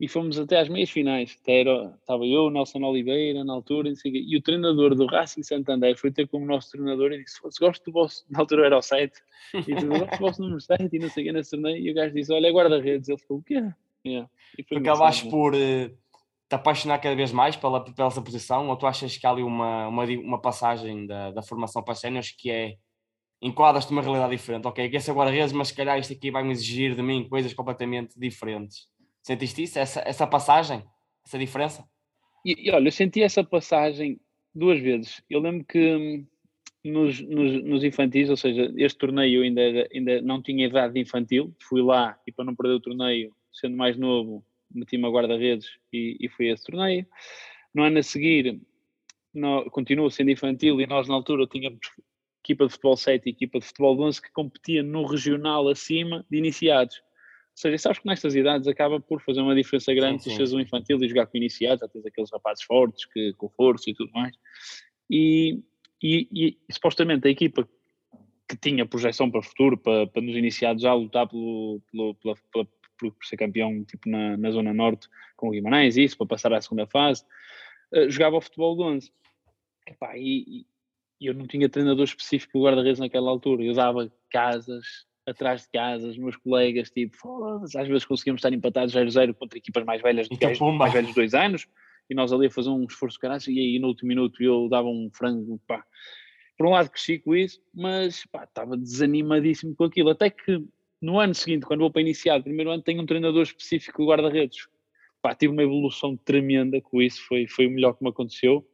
E 0.00 0.06
fomos 0.06 0.38
até 0.38 0.60
às 0.60 0.68
meias 0.68 0.90
finais. 0.90 1.36
Até 1.42 1.60
era, 1.60 1.92
estava 2.00 2.24
eu, 2.24 2.50
Nelson 2.50 2.80
Oliveira, 2.84 3.42
na 3.42 3.52
altura, 3.52 3.92
e 4.04 4.36
o 4.36 4.42
treinador 4.42 4.94
do 4.94 5.06
Racing 5.06 5.42
Santander 5.42 5.96
foi 5.96 6.12
ter 6.12 6.28
como 6.28 6.46
nosso 6.46 6.70
treinador 6.70 7.10
e 7.12 7.24
disse: 7.24 7.40
Gosto 7.58 7.84
do 7.84 7.92
vosso, 7.92 8.24
na 8.30 8.38
altura 8.38 8.66
era 8.66 8.78
o 8.78 8.82
7, 8.82 9.12
e 9.54 9.74
disse: 9.74 9.86
Gosto 9.86 10.10
do 10.10 10.18
vosso 10.18 10.42
número 10.42 10.60
7, 10.60 10.88
e 10.92 10.98
não 11.00 11.08
sei 11.08 11.24
o 11.24 11.26
que 11.26 11.32
nesse 11.32 11.50
torneio. 11.50 11.78
E 11.78 11.90
o 11.90 11.94
gajo 11.94 12.14
disse: 12.14 12.32
Olha, 12.32 12.46
é 12.46 12.52
guarda-redes. 12.52 13.08
Ele 13.08 13.18
ficou: 13.18 13.38
O 13.38 13.42
quê? 13.42 13.60
Yeah. 14.06 14.28
E 14.56 14.76
Acabaste 14.76 15.28
por 15.28 15.54
uh, 15.54 15.88
te 16.48 16.54
apaixonar 16.54 16.98
cada 16.98 17.14
vez 17.14 17.30
mais 17.30 17.56
pela, 17.56 17.84
pela 17.84 18.08
essa 18.08 18.22
posição, 18.22 18.68
ou 18.68 18.76
tu 18.76 18.86
achas 18.86 19.16
que 19.16 19.26
há 19.26 19.30
ali 19.30 19.42
uma, 19.42 19.88
uma, 19.88 20.04
uma 20.04 20.40
passagem 20.40 21.06
da, 21.06 21.30
da 21.30 21.42
formação 21.42 21.82
para 21.82 21.94
séniores 21.94 22.30
que 22.30 22.50
é 22.50 22.76
enquadras-te 23.40 23.90
numa 23.90 24.02
realidade 24.02 24.32
diferente. 24.32 24.66
Ok, 24.66 24.88
quer 24.88 25.00
ser 25.00 25.12
guarda-redes, 25.12 25.52
mas 25.52 25.68
se 25.68 25.74
calhar 25.74 25.98
isto 25.98 26.12
aqui 26.12 26.30
vai-me 26.30 26.50
exigir 26.50 26.94
de 26.94 27.02
mim 27.02 27.28
coisas 27.28 27.52
completamente 27.54 28.18
diferentes. 28.18 28.88
Sentiste 29.22 29.62
isso? 29.62 29.78
Essa, 29.78 30.02
essa 30.06 30.26
passagem? 30.26 30.82
Essa 31.24 31.38
diferença? 31.38 31.84
E, 32.44 32.68
e 32.68 32.70
olha, 32.70 32.88
eu 32.88 32.92
senti 32.92 33.22
essa 33.22 33.44
passagem 33.44 34.18
duas 34.54 34.80
vezes. 34.80 35.22
Eu 35.28 35.40
lembro 35.40 35.64
que 35.64 35.78
hum, 35.78 36.26
nos, 36.84 37.20
nos, 37.20 37.64
nos, 37.64 37.84
infantis, 37.84 38.30
ou 38.30 38.36
seja, 38.36 38.72
este 38.76 38.98
torneio 38.98 39.42
ainda, 39.42 39.60
ainda 39.92 40.22
não 40.22 40.42
tinha 40.42 40.66
idade 40.66 40.98
infantil, 40.98 41.54
fui 41.62 41.82
lá 41.82 42.18
e 42.26 42.32
para 42.32 42.44
não 42.44 42.56
perder 42.56 42.74
o 42.74 42.80
torneio, 42.80 43.32
sendo 43.58 43.76
mais 43.76 43.96
novo, 43.96 44.44
meti-me 44.70 45.06
a 45.06 45.10
guarda-redes 45.10 45.68
e, 45.92 46.16
e 46.20 46.28
fui 46.28 46.50
a 46.50 46.54
esse 46.54 46.64
torneio. 46.64 47.06
No 47.74 47.82
ano 47.82 47.98
a 47.98 48.02
seguir, 48.02 48.60
no, 49.34 49.70
sendo 50.10 50.30
infantil 50.30 50.80
e 50.80 50.86
nós 50.86 51.08
na 51.08 51.14
altura 51.14 51.46
tínhamos 51.46 51.80
equipa 52.42 52.66
de 52.66 52.72
futebol 52.72 52.96
7 52.96 53.26
e 53.26 53.30
equipa 53.30 53.58
de 53.58 53.66
futebol 53.66 54.00
11 54.00 54.22
que 54.22 54.32
competia 54.32 54.82
no 54.82 55.04
regional 55.04 55.68
acima 55.68 56.24
de 56.30 56.38
iniciados. 56.38 56.96
Ou 56.96 57.60
seja, 57.60 57.78
sabes 57.78 57.98
que 57.98 58.06
nestas 58.06 58.34
idades 58.34 58.68
acaba 58.68 59.00
por 59.00 59.20
fazer 59.20 59.40
uma 59.40 59.54
diferença 59.54 59.92
grande 59.92 60.22
se 60.22 60.30
seres 60.30 60.52
um 60.52 60.60
infantil 60.60 60.98
e 61.02 61.08
jogar 61.08 61.26
com 61.26 61.36
iniciados, 61.36 61.80
já 61.80 61.88
tens 61.88 62.06
aqueles 62.06 62.30
rapazes 62.30 62.64
fortes 62.64 63.04
que, 63.06 63.32
com 63.34 63.48
força 63.50 63.90
e 63.90 63.94
tudo 63.94 64.12
mais. 64.12 64.34
E, 65.10 65.60
e, 66.02 66.28
e, 66.32 66.58
e 66.68 66.72
supostamente 66.72 67.26
a 67.26 67.30
equipa 67.30 67.68
que 68.48 68.56
tinha 68.56 68.86
projeção 68.86 69.30
para 69.30 69.40
o 69.40 69.42
futuro, 69.42 69.76
para, 69.76 70.06
para 70.06 70.22
nos 70.22 70.36
iniciados 70.36 70.82
já 70.82 70.94
lutar 70.94 71.28
pelo, 71.28 71.82
pelo, 71.90 72.14
pela, 72.14 72.34
pela, 72.52 72.68
por 72.98 73.24
ser 73.24 73.36
campeão 73.36 73.84
tipo 73.84 74.08
na, 74.08 74.36
na 74.36 74.50
Zona 74.50 74.74
Norte 74.74 75.08
com 75.36 75.48
o 75.48 75.50
Guimarães, 75.52 75.96
isso, 75.96 76.16
para 76.16 76.26
passar 76.26 76.52
à 76.52 76.60
segunda 76.60 76.86
fase, 76.86 77.24
uh, 77.94 78.10
jogava 78.10 78.36
o 78.36 78.40
futebol 78.40 78.76
de 78.76 78.82
11. 78.82 79.12
Epá, 79.86 80.16
e, 80.16 80.66
e 81.20 81.26
eu 81.26 81.34
não 81.34 81.46
tinha 81.46 81.68
treinador 81.68 82.04
específico 82.04 82.58
de 82.58 82.64
guarda-redes 82.64 83.00
naquela 83.00 83.30
altura. 83.30 83.62
Eu 83.62 83.74
dava 83.74 84.12
casas 84.30 85.06
atrás 85.28 85.62
de 85.62 85.68
casas, 85.68 86.16
meus 86.16 86.36
colegas, 86.36 86.90
tipo, 86.90 87.62
às 87.62 87.86
vezes 87.86 88.04
conseguíamos 88.04 88.40
estar 88.40 88.52
empatados 88.52 88.94
0-0 88.94 89.34
contra 89.34 89.58
equipas 89.58 89.84
mais 89.84 90.00
velhas 90.00 90.28
de 90.28 90.36
gajos, 90.36 90.60
mais 90.74 90.92
velhos 90.92 91.10
de 91.10 91.14
dois 91.14 91.34
anos, 91.34 91.68
e 92.08 92.14
nós 92.14 92.32
ali 92.32 92.46
a 92.46 92.50
fazer 92.50 92.70
um 92.70 92.84
esforço 92.84 93.18
caralho, 93.18 93.42
e 93.48 93.58
aí 93.58 93.78
no 93.78 93.88
último 93.88 94.08
minuto 94.08 94.42
eu 94.42 94.68
dava 94.68 94.88
um 94.88 95.10
frango, 95.12 95.60
pá. 95.66 95.84
Por 96.56 96.66
um 96.66 96.70
lado 96.70 96.90
cresci 96.90 97.18
com 97.18 97.36
isso, 97.36 97.60
mas 97.74 98.24
pá, 98.26 98.44
estava 98.44 98.76
desanimadíssimo 98.76 99.76
com 99.76 99.84
aquilo, 99.84 100.10
até 100.10 100.30
que 100.30 100.64
no 101.00 101.18
ano 101.18 101.34
seguinte, 101.34 101.66
quando 101.66 101.80
vou 101.80 101.90
para 101.90 102.02
iniciar, 102.02 102.42
primeiro 102.42 102.70
ano, 102.70 102.82
tenho 102.82 103.02
um 103.02 103.06
treinador 103.06 103.42
específico 103.42 104.02
de 104.02 104.08
guarda-redes. 104.08 104.68
Pá, 105.22 105.34
tive 105.34 105.52
uma 105.52 105.62
evolução 105.62 106.16
tremenda 106.16 106.80
com 106.80 107.00
isso, 107.02 107.24
foi, 107.26 107.46
foi 107.46 107.66
o 107.66 107.70
melhor 107.70 107.94
que 107.94 108.02
me 108.02 108.10
aconteceu, 108.10 108.66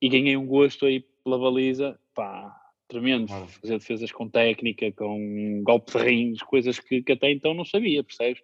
e 0.00 0.08
ganhei 0.08 0.36
um 0.36 0.46
gosto 0.46 0.86
aí 0.86 1.04
pela 1.22 1.38
baliza, 1.38 1.98
pá, 2.14 2.54
tremendo. 2.88 3.28
Fazer 3.28 3.78
defesas 3.78 4.12
com 4.12 4.28
técnica, 4.28 4.90
com 4.92 5.62
golpe 5.64 5.92
de 5.92 5.98
rins, 5.98 6.42
coisas 6.42 6.78
que, 6.78 7.02
que, 7.02 7.12
até 7.12 7.30
então 7.30 7.54
não 7.54 7.64
sabia, 7.64 8.04
percebes? 8.04 8.42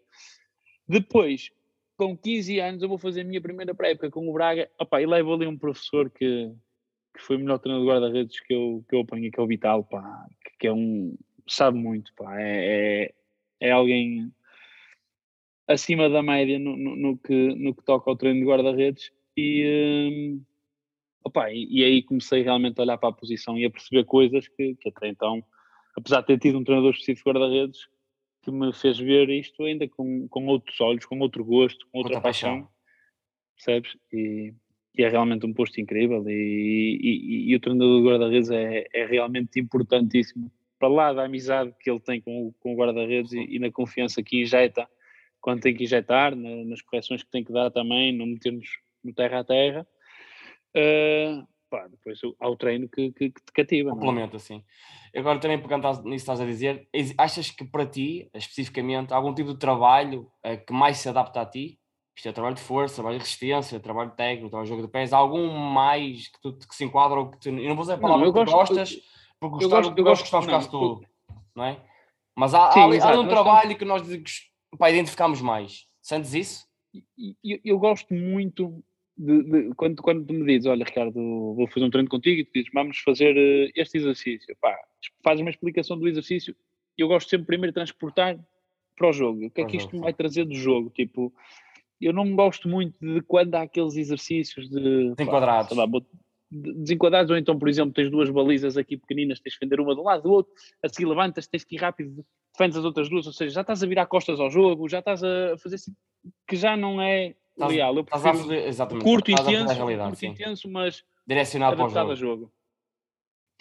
Depois, 0.89 1.51
com 1.97 2.17
15 2.17 2.59
anos, 2.61 2.83
eu 2.83 2.89
vou 2.89 2.99
fazer 2.99 3.21
a 3.21 3.25
minha 3.25 3.41
primeira 3.41 3.75
pré-época 3.75 4.11
com 4.11 4.29
o 4.29 4.33
Braga, 4.33 4.71
opá, 4.79 5.01
e 5.01 5.07
levo 5.07 5.35
ali 5.35 5.47
um 5.47 5.59
professor 5.59 6.11
que, 6.11 6.53
que 7.15 7.23
foi 7.23 7.37
o 7.37 7.39
melhor 7.39 7.59
treinador 7.59 7.87
de 7.87 7.93
guarda-redes 7.93 8.41
que 8.41 8.55
eu, 8.55 8.85
que 8.89 8.95
eu 8.95 9.01
apanhei, 9.01 9.31
que 9.31 9.39
é 9.39 9.43
o 9.43 9.47
Vital, 9.47 9.85
pá, 9.85 10.27
que, 10.45 10.59
que 10.61 10.67
é 10.67 10.73
um. 10.73 11.17
sabe 11.47 11.79
muito, 11.79 12.13
pá, 12.15 12.41
é, 12.41 13.05
é, 13.05 13.15
é 13.61 13.71
alguém 13.71 14.33
acima 15.69 16.09
da 16.09 16.23
média 16.23 16.59
no, 16.59 16.77
no, 16.77 16.97
no, 16.97 17.19
que, 17.19 17.55
no 17.55 17.75
que 17.75 17.85
toca 17.85 18.11
ao 18.11 18.17
treino 18.17 18.41
de 18.41 18.47
guarda-redes 18.47 19.13
e. 19.37 20.11
Hum, 20.13 20.45
Opa, 21.23 21.51
e, 21.53 21.67
e, 21.71 21.85
aí 21.85 22.03
comecei 22.03 22.43
realmente 22.43 22.79
a 22.79 22.83
olhar 22.83 22.97
para 22.97 23.11
a 23.11 23.13
posição 23.13 23.59
e 23.59 23.67
a 23.67 23.71
perceber 23.71 24.05
coisas 24.05 24.49
que, 24.49 24.75
que 24.77 24.89
até 24.89 25.09
então, 25.09 25.45
apesar 25.95 26.23
de 26.23 26.29
ter 26.29 26.39
tido 26.39 26.59
um 26.59 26.65
treinador 26.65 26.93
específico 26.93 27.31
de 27.31 27.39
guarda-redes, 27.39 27.89
que 28.43 28.51
me 28.51 28.73
fez 28.73 28.99
ver 28.99 29.29
isto 29.29 29.63
ainda 29.65 29.87
com, 29.87 30.27
com 30.29 30.47
outros 30.47 30.81
olhos, 30.81 31.05
com 31.05 31.19
outro 31.21 31.45
gosto, 31.45 31.87
com 31.93 31.99
outra, 31.99 32.15
outra 32.15 32.23
paixão, 32.23 32.67
percebes? 33.55 33.99
E, 34.11 34.55
e, 34.97 35.03
é 35.03 35.09
realmente 35.11 35.45
um 35.45 35.53
posto 35.53 35.79
incrível 35.79 36.25
e, 36.27 36.99
e, 37.03 37.51
e 37.51 37.57
o 37.57 37.61
treinador 37.61 38.01
de 38.01 38.09
guarda-redes 38.09 38.51
é, 38.51 38.87
é 38.95 39.05
realmente 39.05 39.61
importantíssimo 39.61 40.51
para 40.81 40.89
lá 40.89 41.13
da 41.13 41.25
amizade 41.25 41.73
que 41.79 41.89
ele 41.89 42.01
tem 42.01 42.21
com, 42.21 42.53
com 42.59 42.75
o 42.75 42.77
guarda-redes 42.77 43.33
e, 43.33 43.61
na 43.61 43.71
confiança 43.71 44.21
que 44.21 44.43
injeta 44.43 44.89
quando 45.41 45.61
tem 45.61 45.75
que 45.75 45.85
injetar, 45.85 46.35
na, 46.35 46.65
nas 46.65 46.83
correções 46.83 47.23
que 47.23 47.31
tem 47.31 47.45
que 47.45 47.53
dar 47.53 47.71
também, 47.71 48.13
não 48.13 48.27
metermos 48.27 48.67
no 49.05 49.15
terra 49.15 49.39
a 49.39 49.45
terra 49.45 49.87
Uh, 50.71 51.47
pá, 51.69 51.87
depois 51.89 52.19
há 52.39 52.49
o 52.49 52.57
treino 52.57 52.89
que, 52.89 53.13
que, 53.13 53.31
que 53.31 53.45
te 53.45 53.53
cativa. 53.53 53.91
É? 53.91 53.93
Complementa, 53.93 54.37
é? 54.37 54.39
sim. 54.39 54.65
Agora 55.15 55.39
também 55.39 55.61
pegando 55.61 55.89
nisso 55.89 56.05
que 56.05 56.15
estás 56.15 56.41
a 56.41 56.45
dizer, 56.45 56.89
achas 57.19 57.51
que 57.51 57.65
para 57.65 57.87
ti, 57.87 58.31
especificamente, 58.35 59.13
há 59.13 59.17
algum 59.17 59.35
tipo 59.35 59.53
de 59.53 59.59
trabalho 59.59 60.31
uh, 60.47 60.65
que 60.65 60.73
mais 60.73 60.99
se 60.99 61.09
adapta 61.09 61.41
a 61.41 61.47
ti? 61.47 61.79
Isto 62.17 62.29
é 62.29 62.33
trabalho 62.33 62.55
de 62.55 62.61
força, 62.61 62.97
trabalho 62.97 63.17
de 63.17 63.25
resistência, 63.25 63.81
trabalho 63.81 64.11
técnico, 64.11 64.51
trabalho 64.51 64.67
de 64.67 64.71
jogo 64.71 64.87
de 64.87 64.93
pés, 64.93 65.13
há 65.13 65.17
algum 65.17 65.49
mais 65.49 66.29
que, 66.29 66.41
tu, 66.41 66.57
que 66.57 66.75
se 66.75 66.85
enquadra 66.85 67.19
ou 67.19 67.31
que 67.31 67.41
tu, 67.41 67.49
eu 67.49 67.69
não 67.69 67.75
vou 67.75 67.83
dizer 67.83 67.95
a 67.95 67.99
palavra 67.99 68.27
não, 68.27 68.33
que 68.33 68.39
gosto, 68.39 68.53
gostas, 68.53 69.01
porque 69.41 69.65
gostar, 69.65 69.79
eu 69.79 69.83
gosto, 69.83 69.99
eu 69.99 70.05
gosto, 70.05 70.31
gostar, 70.31 70.53
gosto, 70.53 70.71
tudo, 70.71 71.07
não 71.57 71.65
é? 71.65 71.81
Mas 72.37 72.55
há, 72.55 72.71
Sim, 72.73 72.99
há, 72.99 73.11
há 73.11 73.21
um 73.21 73.27
trabalho 73.27 73.77
que 73.77 73.85
nós 73.85 74.03
pá, 74.79 74.91
identificamos 74.91 75.41
mais. 75.41 75.87
Sentes 76.01 76.35
isso? 76.35 76.67
Eu, 77.43 77.59
eu, 77.65 77.79
gosto 77.79 78.13
muito 78.13 78.83
de, 79.17 79.43
de, 79.43 79.75
quando, 79.75 80.03
quando 80.03 80.27
tu 80.27 80.35
me 80.35 80.45
dizes, 80.45 80.67
olha 80.67 80.85
Ricardo, 80.85 81.15
vou 81.55 81.67
fazer 81.69 81.87
um 81.87 81.91
treino 81.91 82.09
contigo 82.09 82.41
e 82.41 82.45
tu 82.45 82.53
dizes, 82.53 82.71
vamos 82.73 82.99
fazer 82.99 83.37
uh, 83.37 83.73
este 83.75 83.99
exercício, 83.99 84.57
pá, 84.61 84.77
fazes 85.23 85.41
uma 85.41 85.51
explicação 85.51 85.99
do 85.99 86.09
exercício 86.09 86.55
e 86.99 87.03
eu 87.03 87.09
gosto 87.09 87.31
sempre 87.31 87.47
primeiro 87.47 87.73
de 87.73 87.77
transportar 87.77 88.39
para 88.97 89.09
o 89.09 89.13
jogo. 89.13 89.47
O 89.47 89.51
que 89.51 89.63
é 89.63 89.65
que 89.65 89.77
isto 89.79 89.97
me 89.97 90.03
vai 90.03 90.13
trazer 90.13 90.45
do 90.45 90.55
jogo? 90.55 90.91
Tipo, 90.91 91.33
eu 92.01 92.13
não 92.13 92.35
gosto 92.37 92.69
muito 92.69 92.95
de 93.01 93.23
quando 93.23 93.55
há 93.55 93.63
aqueles 93.63 93.97
exercícios 93.97 94.69
de 94.69 95.15
desenquadrados. 95.15 95.75
Pá, 95.75 95.85
lá, 95.85 96.01
desenquadrados, 96.51 97.31
ou 97.31 97.37
então, 97.37 97.59
por 97.59 97.69
exemplo, 97.69 97.95
tens 97.95 98.11
duas 98.11 98.29
balizas 98.29 98.77
aqui 98.77 98.97
pequeninas, 98.97 99.39
tens 99.39 99.53
de 99.53 99.59
defender 99.59 99.81
uma 99.81 99.95
de 99.95 100.01
um 100.01 100.05
lado 100.05 100.23
do 100.25 100.31
outro, 100.31 100.53
a 100.83 100.89
seguir 100.89 101.07
levantas, 101.07 101.47
tens 101.47 101.65
que 101.65 101.77
ir 101.77 101.79
rápido, 101.79 102.25
defendes 102.53 102.77
as 102.77 102.85
outras 102.85 103.09
duas, 103.09 103.27
ou 103.27 103.33
seja, 103.33 103.55
já 103.55 103.61
estás 103.61 103.83
a 103.83 103.87
virar 103.87 104.07
costas 104.07 104.41
ao 104.41 104.51
jogo, 104.51 104.89
já 104.89 104.99
estás 104.99 105.23
a 105.23 105.57
fazer 105.59 105.77
assim, 105.77 105.95
que 106.49 106.57
já 106.57 106.77
não 106.77 107.01
é 107.01 107.37
estás, 107.53 107.73
real. 107.73 107.97
Eu 107.97 108.05
prefiro 108.05 108.39
fazer, 108.39 108.67
exatamente, 108.67 109.05
curto, 109.05 109.31
intenso, 109.31 109.77
curto 109.77 110.27
intenso, 110.27 110.71
mas 110.71 111.05
direcionado 111.27 111.77
para 111.77 111.87
o 111.87 111.89
jogo. 111.89 112.17
jogo. 112.17 112.53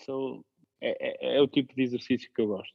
So, 0.01 0.45
é, 0.81 1.35
é, 1.35 1.37
é, 1.37 1.41
o 1.41 1.47
tipo 1.47 1.75
de 1.75 1.83
exercício 1.83 2.31
que 2.33 2.41
eu 2.41 2.47
gosto. 2.47 2.73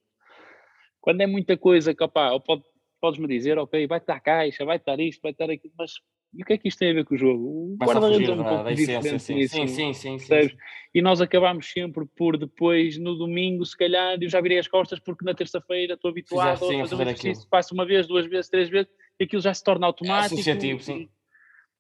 Quando 1.00 1.21
é 1.23 1.26
muita 1.26 1.56
coisa, 1.56 1.94
que, 1.94 2.04
opa, 2.04 2.38
pode, 2.40 2.62
podes-me 3.00 3.26
dizer, 3.26 3.59
ok, 3.59 3.87
vai 3.87 3.99
estar 3.99 4.21
caixa, 4.21 4.64
vai 4.64 4.76
estar 4.76 4.99
isto, 5.00 5.21
vai 5.23 5.33
estar 5.33 5.50
aquilo, 5.50 5.75
mas 5.76 5.94
e 6.37 6.43
o 6.43 6.45
que 6.45 6.55
é 6.55 6.59
que 6.59 6.69
isto 6.69 6.79
tem 6.79 6.91
a 6.91 6.95
ver 6.95 7.05
com 7.05 7.14
o 7.14 7.19
jogo? 7.19 7.45
O 7.45 7.76
guarda-redes 7.76 8.29
é 8.29 8.33
um 8.33 8.45
pouco 8.45 8.75
diferente 8.75 9.19
sim. 9.21 9.35
nisso. 9.35 9.55
Sim, 9.55 9.67
sim, 9.67 9.93
sim, 9.93 10.19
sim, 10.19 10.57
E 10.95 11.00
nós 11.00 11.21
acabamos 11.21 11.71
sempre 11.71 12.05
por 12.17 12.37
depois, 12.37 12.99
no 12.99 13.14
domingo, 13.14 13.64
se 13.64 13.76
calhar, 13.76 14.17
eu 14.21 14.29
já 14.29 14.41
virei 14.41 14.59
as 14.59 14.69
costas 14.69 14.99
porque 14.99 15.25
na 15.25 15.35
terça-feira 15.35 15.95
estou 15.95 16.11
habituado 16.11 16.59
Fizeste, 16.59 16.64
a 16.64 16.87
fazer, 16.87 16.97
um 16.97 17.03
exercício, 17.03 17.49
passo 17.49 17.75
uma 17.75 17.87
vez, 17.87 18.07
duas 18.07 18.26
vezes, 18.26 18.50
três 18.50 18.69
vezes, 18.69 18.91
e 19.19 19.25
aquilo 19.25 19.43
já 19.43 19.55
se 19.55 19.62
torna 19.62 19.87
automático. 19.87 20.35
É 20.35 20.41
associativo, 20.41 20.81
sim. 20.81 21.09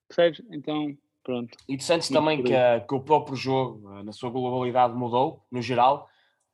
Percebes? 0.08 0.42
Então, 0.52 0.96
pronto. 1.22 1.56
E 1.68 1.76
tu 1.76 1.82
sentes 1.82 2.08
também 2.08 2.42
que, 2.42 2.52
que, 2.52 2.94
o 2.94 3.00
próprio 3.00 3.36
jogo, 3.36 4.02
na 4.02 4.12
sua 4.12 4.30
globalidade, 4.30 4.94
mudou, 4.94 5.42
no 5.50 5.60
geral, 5.60 6.08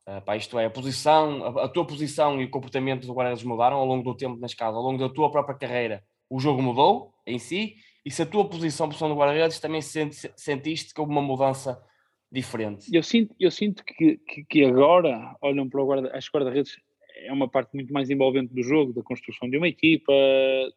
Uh, 0.08 0.20
pá, 0.22 0.34
isto 0.34 0.58
é, 0.58 0.64
a 0.64 0.70
posição, 0.70 1.44
a, 1.44 1.66
a, 1.66 1.68
tua 1.68 1.86
posição 1.86 2.40
e 2.40 2.44
o 2.44 2.50
comportamento 2.50 3.06
do 3.06 3.12
guarda-redes 3.12 3.44
mudaram 3.44 3.76
ao 3.76 3.84
longo 3.84 4.02
do 4.02 4.16
tempo, 4.16 4.40
nas 4.40 4.54
casas, 4.54 4.74
ao 4.74 4.82
longo 4.82 4.98
da 4.98 5.12
tua 5.12 5.30
própria 5.30 5.54
carreira. 5.54 6.02
O 6.28 6.40
jogo 6.40 6.62
mudou 6.62 7.12
em 7.26 7.38
si 7.38 7.76
e 8.04 8.10
se 8.10 8.22
a 8.22 8.26
tua 8.26 8.48
posição, 8.48 8.88
posição 8.88 9.08
do 9.08 9.14
guarda-redes, 9.14 9.60
também 9.60 9.82
sente, 9.82 10.32
sentiste 10.36 10.94
que 10.94 11.00
houve 11.00 11.12
uma 11.12 11.22
mudança 11.22 11.82
diferente? 12.30 12.94
Eu 12.94 13.02
sinto, 13.02 13.34
eu 13.38 13.50
sinto 13.50 13.84
que, 13.84 14.16
que, 14.18 14.44
que 14.44 14.64
agora 14.64 15.36
olham 15.40 15.68
para 15.68 15.82
o 15.82 15.86
guarda, 15.86 16.16
as 16.16 16.28
guarda-redes 16.28 16.76
é 17.16 17.32
uma 17.32 17.48
parte 17.48 17.74
muito 17.74 17.92
mais 17.92 18.08
envolvente 18.08 18.54
do 18.54 18.62
jogo, 18.62 18.92
da 18.92 19.02
construção 19.02 19.48
de 19.50 19.56
uma 19.56 19.68
equipa, 19.68 20.12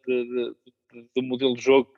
de, 0.06 0.24
de, 0.24 0.56
de, 0.92 1.06
do 1.14 1.22
modelo 1.22 1.54
de 1.54 1.62
jogo 1.62 1.90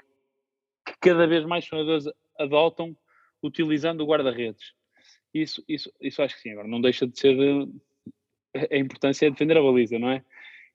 que 0.87 0.95
cada 1.01 1.27
vez 1.27 1.45
mais 1.45 1.65
jogadores 1.65 2.05
adotam 2.39 2.97
utilizando 3.43 4.03
o 4.03 4.07
guarda-redes. 4.07 4.73
Isso, 5.35 5.63
isso, 5.69 5.93
isso 6.01 6.23
acho 6.23 6.37
que 6.37 6.43
sim. 6.43 6.51
Agora, 6.53 6.69
não 6.69 6.81
deixa 6.81 7.07
de 7.07 7.19
ser. 7.19 7.37
A 8.71 8.77
importância 8.77 9.27
é 9.27 9.31
defender 9.31 9.59
a 9.59 9.63
baliza, 9.63 9.99
não 9.99 10.11
é? 10.11 10.25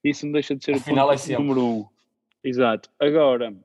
Isso 0.04 0.26
não 0.26 0.34
deixa 0.34 0.56
de 0.56 0.64
ser 0.64 0.76
Afinal, 0.76 1.08
o 1.08 1.12
ponto 1.12 1.32
é 1.32 1.38
número 1.38 1.66
um. 1.66 1.86
Exato. 2.44 2.90
Agora, 3.00 3.56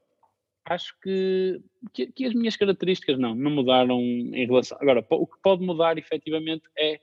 acho 0.69 0.99
que, 1.01 1.61
que, 1.95 2.07
que, 2.09 2.27
as 2.27 2.35
minhas 2.35 2.57
características 2.57 3.19
não, 3.19 3.35
não 3.35 3.51
mudaram 3.51 4.01
em 4.01 4.47
relação. 4.47 4.77
Agora, 4.81 5.05
o 5.09 5.27
que 5.27 5.41
pode 5.43 5.65
mudar 5.65 5.97
efetivamente 5.97 6.65
é, 6.77 7.01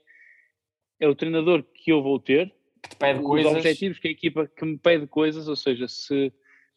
é 1.00 1.08
o 1.08 1.14
treinador 1.14 1.62
que 1.62 1.90
eu 1.90 2.02
vou 2.02 2.20
ter, 2.20 2.54
que 2.82 2.90
te 2.90 2.96
pede 2.96 3.20
os 3.20 3.26
coisas. 3.26 3.52
objetivos 3.52 3.98
que 3.98 4.08
a 4.08 4.10
equipa 4.10 4.46
que 4.46 4.64
me 4.64 4.78
pede 4.78 5.06
coisas, 5.06 5.48
ou 5.48 5.56
seja, 5.56 5.88
se, 5.88 6.32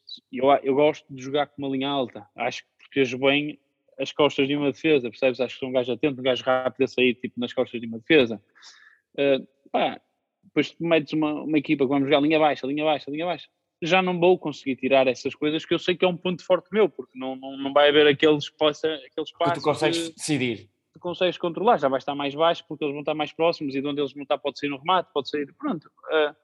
se 0.06 0.22
eu, 0.32 0.50
eu 0.62 0.74
gosto 0.74 1.04
de 1.10 1.22
jogar 1.22 1.46
com 1.46 1.62
uma 1.62 1.68
linha 1.68 1.88
alta, 1.88 2.26
acho 2.34 2.62
que 2.62 2.88
protejo 2.88 3.18
bem 3.18 3.58
as 4.00 4.10
costas 4.12 4.48
de 4.48 4.56
uma 4.56 4.72
defesa, 4.72 5.10
percebes? 5.10 5.40
Acho 5.40 5.54
que 5.54 5.60
sou 5.60 5.68
um 5.68 5.72
gajo 5.72 5.92
atento, 5.92 6.20
um 6.20 6.24
gajo 6.24 6.42
rápido 6.44 6.84
a 6.84 6.88
sair 6.88 7.14
tipo 7.14 7.38
nas 7.38 7.52
costas 7.52 7.80
de 7.80 7.86
uma 7.86 7.98
defesa. 7.98 8.40
Uh, 9.14 9.46
pá, 9.70 10.00
depois 10.44 10.74
metes 10.80 11.12
uma, 11.12 11.42
uma 11.42 11.58
equipa 11.58 11.84
que 11.84 11.88
vamos 11.88 12.08
jogar 12.08 12.20
linha 12.20 12.38
baixa, 12.38 12.66
linha 12.66 12.84
baixa, 12.84 13.10
linha 13.10 13.26
baixa 13.26 13.48
já 13.80 14.02
não 14.02 14.18
vou 14.18 14.38
conseguir 14.38 14.76
tirar 14.76 15.06
essas 15.06 15.34
coisas 15.34 15.64
que 15.64 15.72
eu 15.72 15.78
sei 15.78 15.96
que 15.96 16.04
é 16.04 16.08
um 16.08 16.16
ponto 16.16 16.44
forte 16.44 16.68
meu, 16.72 16.88
porque 16.88 17.18
não, 17.18 17.36
não, 17.36 17.56
não 17.56 17.72
vai 17.72 17.88
haver 17.88 18.06
aquele 18.06 18.36
espaço, 18.36 18.86
aquele 18.86 19.24
espaço 19.24 19.52
que 19.52 19.60
tu 19.60 19.64
consegues 19.64 20.10
decidir. 20.10 20.68
Tu 20.92 21.00
consegues 21.00 21.38
controlar, 21.38 21.78
já 21.78 21.88
vai 21.88 21.98
estar 21.98 22.14
mais 22.14 22.34
baixo 22.34 22.64
porque 22.66 22.84
eles 22.84 22.92
vão 22.92 23.02
estar 23.02 23.14
mais 23.14 23.32
próximos 23.32 23.74
e 23.74 23.80
de 23.80 23.86
onde 23.86 24.00
eles 24.00 24.12
vão 24.12 24.22
estar 24.22 24.38
pode 24.38 24.58
sair 24.58 24.70
no 24.70 24.78
remate, 24.78 25.10
pode 25.12 25.28
sair. 25.30 25.52
Pronto. 25.54 25.86
Uh, 25.86 26.34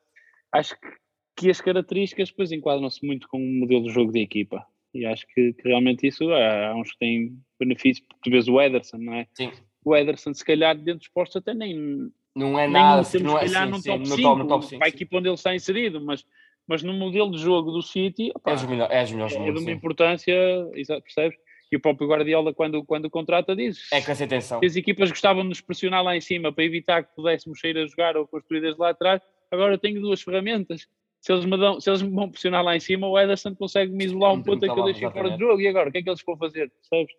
acho 0.52 0.78
que, 0.78 0.88
que 1.36 1.50
as 1.50 1.60
características 1.60 2.30
depois 2.30 2.52
enquadram-se 2.52 3.04
muito 3.04 3.26
com 3.28 3.38
o 3.38 3.60
modelo 3.60 3.84
de 3.84 3.92
jogo 3.92 4.12
de 4.12 4.20
equipa. 4.20 4.64
E 4.94 5.04
acho 5.04 5.26
que, 5.26 5.52
que 5.54 5.68
realmente 5.68 6.06
isso 6.06 6.30
há, 6.32 6.68
há 6.68 6.76
uns 6.76 6.92
que 6.92 6.98
têm 6.98 7.36
benefício, 7.58 8.04
porque 8.04 8.20
tu 8.22 8.30
vês 8.30 8.46
o 8.46 8.60
Ederson, 8.60 8.98
não 8.98 9.14
é? 9.14 9.26
Sim. 9.34 9.50
O 9.84 9.94
Ederson, 9.94 10.32
se 10.32 10.44
calhar, 10.44 10.76
dentro 10.76 11.00
dos 11.00 11.08
postos 11.08 11.36
até 11.36 11.52
nem. 11.52 12.10
Não 12.34 12.58
é 12.58 12.66
nada, 12.66 13.04
temos, 13.04 13.32
não 13.32 13.38
é, 13.38 13.46
calhar, 13.46 13.66
sim, 13.66 13.70
no, 13.70 13.78
sim, 13.78 13.90
top 13.90 13.98
no, 13.98 14.16
5, 14.16 14.22
top, 14.22 14.42
no 14.42 14.48
top 14.48 14.66
5, 14.66 14.78
para 14.78 14.86
a 14.86 14.88
equipa 14.88 15.16
onde 15.18 15.28
ele 15.28 15.34
está 15.34 15.54
inserido, 15.54 16.00
mas 16.00 16.24
mas 16.66 16.82
no 16.82 16.92
modelo 16.92 17.30
de 17.30 17.38
jogo 17.38 17.70
do 17.70 17.82
City 17.82 18.30
opa, 18.34 18.52
é, 18.52 18.66
melhor, 18.66 18.88
é, 18.90 19.04
melhores 19.04 19.34
é 19.34 19.52
de 19.52 19.58
uma 19.58 19.70
importância, 19.70 20.34
percebes? 20.72 21.38
E 21.72 21.76
o 21.76 21.80
próprio 21.80 22.08
Guardiola, 22.08 22.54
quando, 22.54 22.84
quando 22.84 23.10
contrata, 23.10 23.56
diz 23.56 23.90
é 23.92 24.00
com 24.00 24.12
essa 24.12 24.24
intenção. 24.24 24.60
as 24.62 24.76
equipas 24.76 25.10
gostavam 25.10 25.42
de 25.42 25.48
nos 25.48 25.60
pressionar 25.60 26.04
lá 26.04 26.16
em 26.16 26.20
cima 26.20 26.52
para 26.52 26.64
evitar 26.64 27.02
que 27.02 27.14
pudéssemos 27.14 27.58
sair 27.58 27.76
a 27.78 27.86
jogar 27.86 28.16
ou 28.16 28.28
construir 28.28 28.60
desde 28.60 28.80
lá 28.80 28.90
atrás. 28.90 29.20
Agora 29.50 29.78
tenho 29.78 30.00
duas 30.00 30.22
ferramentas. 30.22 30.86
Se 31.20 31.32
eles, 31.32 31.44
me 31.46 31.56
dão, 31.56 31.80
se 31.80 31.88
eles 31.88 32.02
me 32.02 32.10
vão 32.10 32.30
pressionar 32.30 32.62
lá 32.62 32.76
em 32.76 32.80
cima, 32.80 33.08
o 33.08 33.18
Ederson 33.18 33.54
consegue 33.54 33.90
me 33.90 34.04
isolar 34.04 34.34
um 34.34 34.42
ponto 34.42 34.60
que 34.60 34.68
eu 34.68 34.84
deixei 34.84 35.10
fora 35.10 35.30
do 35.30 35.38
jogo. 35.38 35.60
E 35.60 35.66
agora, 35.66 35.88
o 35.88 35.92
que 35.92 35.98
é 35.98 36.02
que 36.02 36.10
eles 36.10 36.22
vão 36.24 36.36
fazer? 36.36 36.70
Percebes? 36.70 37.14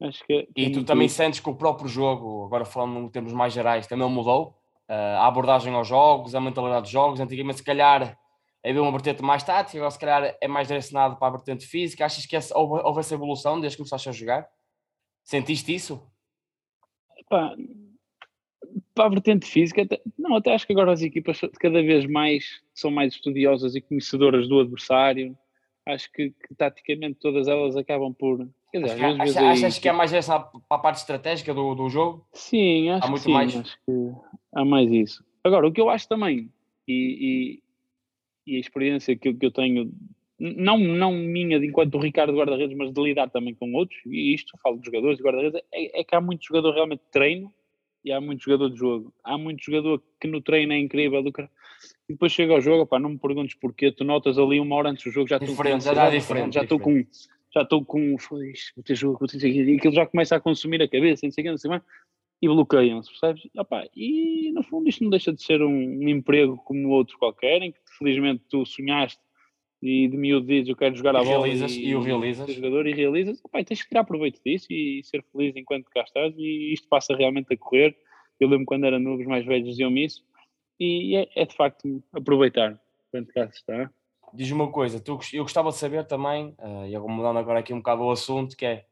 Acho 0.00 0.24
que, 0.24 0.48
e 0.56 0.70
tu 0.70 0.84
também 0.84 1.08
sentes 1.08 1.40
que 1.40 1.48
o 1.50 1.54
próprio 1.54 1.88
jogo, 1.88 2.44
agora 2.44 2.64
falando 2.64 3.00
em 3.00 3.08
termos 3.08 3.32
mais 3.32 3.52
gerais, 3.52 3.86
também 3.86 4.08
mudou. 4.08 4.56
Uh, 4.88 5.18
a 5.18 5.26
abordagem 5.26 5.74
aos 5.74 5.88
jogos, 5.88 6.34
a 6.34 6.40
mentalidade 6.40 6.82
dos 6.82 6.90
jogos. 6.90 7.20
Antigamente, 7.20 7.58
se 7.58 7.64
calhar, 7.64 8.18
havia 8.64 8.82
uma 8.82 8.92
vertente 8.92 9.22
mais 9.22 9.42
tática, 9.42 9.78
agora 9.78 9.90
se 9.90 9.98
calhar 9.98 10.36
é 10.40 10.48
mais 10.48 10.66
direcionado 10.66 11.16
para 11.16 11.28
a 11.28 11.36
vertente 11.36 11.66
física. 11.66 12.04
Achas 12.04 12.24
que 12.24 12.34
essa, 12.34 12.56
houve, 12.56 12.82
houve, 12.82 13.00
essa 13.00 13.14
evolução 13.14 13.60
desde 13.60 13.76
que 13.76 13.82
começaste 13.82 14.08
a 14.08 14.12
jogar? 14.12 14.48
Sentiste 15.22 15.74
isso? 15.74 16.02
Pá, 17.28 17.54
para 18.94 19.06
a 19.06 19.08
vertente 19.08 19.46
física, 19.46 19.82
até, 19.82 20.00
não, 20.18 20.36
até 20.36 20.54
acho 20.54 20.66
que 20.66 20.72
agora 20.72 20.92
as 20.92 21.02
equipas 21.02 21.40
cada 21.60 21.82
vez 21.82 22.06
mais 22.06 22.62
são 22.72 22.90
mais 22.90 23.14
estudiosas 23.14 23.74
e 23.74 23.80
conhecedoras 23.80 24.48
do 24.48 24.60
adversário. 24.60 25.36
Acho 25.86 26.10
que, 26.12 26.30
que 26.30 26.54
taticamente 26.56 27.18
todas 27.20 27.46
elas 27.46 27.76
acabam 27.76 28.14
por. 28.14 28.48
Quer 28.72 28.82
dizer, 28.82 29.04
acho, 29.04 29.22
achas, 29.22 29.36
aí, 29.36 29.46
achas 29.46 29.78
que 29.78 29.88
é 29.88 29.92
mais 29.92 30.12
essa 30.12 30.40
para 30.40 30.62
a 30.70 30.78
parte 30.78 30.96
estratégica 30.96 31.52
do, 31.52 31.74
do 31.74 31.90
jogo? 31.90 32.26
Sim, 32.32 32.88
acho 32.90 33.06
há 33.06 33.10
muito 33.10 33.20
que 33.20 33.26
sim, 33.26 33.32
mais. 33.32 33.56
Acho 33.56 33.76
que 33.84 34.12
há 34.54 34.64
mais 34.64 34.90
isso. 34.90 35.24
Agora, 35.44 35.68
o 35.68 35.72
que 35.72 35.80
eu 35.80 35.90
acho 35.90 36.08
também, 36.08 36.50
e, 36.88 37.62
e 38.46 38.56
a 38.56 38.60
experiência 38.60 39.16
que, 39.16 39.32
que 39.32 39.46
eu 39.46 39.50
tenho, 39.50 39.92
não, 40.38 40.78
não 40.78 41.12
minha 41.12 41.58
de 41.58 41.66
enquanto 41.66 41.98
Ricardo 41.98 42.36
guarda-redes, 42.36 42.76
mas 42.76 42.92
de 42.92 43.02
lidar 43.02 43.30
também 43.30 43.54
com 43.54 43.72
outros, 43.72 43.98
e 44.06 44.34
isto 44.34 44.58
falo 44.62 44.78
de 44.78 44.86
jogadores 44.86 45.18
de 45.18 45.24
guarda-redes, 45.24 45.60
é, 45.72 46.00
é, 46.00 46.04
que 46.04 46.14
há 46.14 46.20
muito 46.20 46.44
jogador 46.44 46.72
realmente 46.72 47.00
de 47.00 47.10
treino 47.10 47.52
e 48.04 48.12
há 48.12 48.20
muito 48.20 48.44
jogador 48.44 48.70
de 48.70 48.76
jogo. 48.76 49.12
Há 49.24 49.38
muito 49.38 49.64
jogador 49.64 50.02
que 50.20 50.28
no 50.28 50.40
treino 50.42 50.72
é 50.72 50.78
incrível 50.78 51.22
do 51.22 51.32
cara. 51.32 51.50
E 52.08 52.12
depois 52.12 52.32
chega 52.32 52.52
ao 52.52 52.60
jogo, 52.60 52.86
pá, 52.86 52.98
não 52.98 53.10
me 53.10 53.18
perguntes 53.18 53.54
porquê, 53.54 53.90
tu 53.90 54.04
notas 54.04 54.38
ali 54.38 54.60
uma 54.60 54.76
hora 54.76 54.90
antes 54.90 55.04
do 55.04 55.10
jogo, 55.10 55.28
já 55.28 55.36
estou 55.36 55.56
com, 55.56 55.80
já, 55.80 56.10
diferente, 56.10 56.54
já 56.54 56.62
estou 56.62 56.78
com 56.78 57.04
já 57.54 57.62
estou 57.62 57.84
com, 57.84 58.18
foi, 58.18 58.52
vou 58.74 58.82
ter 58.82 58.96
jogo, 58.96 59.18
vou 59.18 59.28
ter 59.28 59.42
e 59.44 59.76
aquilo 59.76 59.94
já 59.94 60.04
começa 60.04 60.34
a 60.34 60.40
consumir 60.40 60.82
a 60.82 60.88
cabeça, 60.88 61.24
não 61.24 61.30
sei 61.30 61.42
o 61.42 61.44
que, 61.44 61.50
não 61.52 61.58
sei 61.58 61.70
mais 61.70 61.82
e 62.40 62.48
bloqueiam-se, 62.48 63.10
percebes? 63.10 63.42
E, 63.54 63.60
opa, 63.60 63.84
e 63.94 64.52
no 64.52 64.62
fundo 64.62 64.88
isto 64.88 65.02
não 65.02 65.10
deixa 65.10 65.32
de 65.32 65.42
ser 65.42 65.62
um, 65.62 65.70
um, 65.70 66.08
emprego 66.08 66.56
como 66.64 66.90
outro 66.90 67.18
qualquer, 67.18 67.62
em 67.62 67.72
que 67.72 67.78
felizmente 67.98 68.44
tu 68.48 68.64
sonhaste 68.66 69.20
e 69.82 70.08
de 70.08 70.16
miúdo 70.16 70.46
dizes 70.46 70.68
eu 70.68 70.76
quero 70.76 70.96
jogar 70.96 71.16
a 71.16 71.22
bola 71.22 71.46
realizas, 71.46 71.72
e, 71.72 71.88
e 71.88 71.94
o 71.94 72.00
realizas 72.00 72.52
jogador 72.54 72.86
e 72.86 72.94
realizas, 72.94 73.40
opa, 73.44 73.60
e 73.60 73.64
tens 73.64 73.82
que 73.82 73.88
tirar 73.88 74.04
proveito 74.04 74.40
disso 74.44 74.66
e 74.70 75.02
ser 75.04 75.22
feliz 75.30 75.54
enquanto 75.56 75.90
cá 75.90 76.02
estás 76.02 76.34
e 76.36 76.72
isto 76.72 76.88
passa 76.88 77.14
realmente 77.14 77.52
a 77.52 77.56
correr. 77.56 77.96
Eu 78.40 78.48
lembro 78.48 78.66
quando 78.66 78.84
era 78.84 78.98
novo, 78.98 79.20
os 79.20 79.26
mais 79.26 79.44
velhos 79.44 79.68
diziam-me 79.68 80.04
isso 80.04 80.24
e 80.78 81.16
é, 81.16 81.28
é, 81.36 81.44
de 81.46 81.54
facto 81.54 82.02
aproveitar 82.12 82.80
enquanto 83.08 83.32
cá 83.32 83.44
está. 83.44 83.90
Diz 84.32 84.50
uma 84.50 84.70
coisa, 84.70 84.98
tu, 84.98 85.18
eu 85.32 85.44
gostava 85.44 85.68
de 85.68 85.76
saber 85.76 86.04
também, 86.06 86.54
uh, 86.58 86.86
e 86.86 86.98
mudando 86.98 87.38
agora 87.38 87.60
aqui 87.60 87.72
um 87.72 87.78
bocado 87.78 88.02
o 88.02 88.10
assunto, 88.10 88.56
que 88.56 88.66
é 88.66 88.84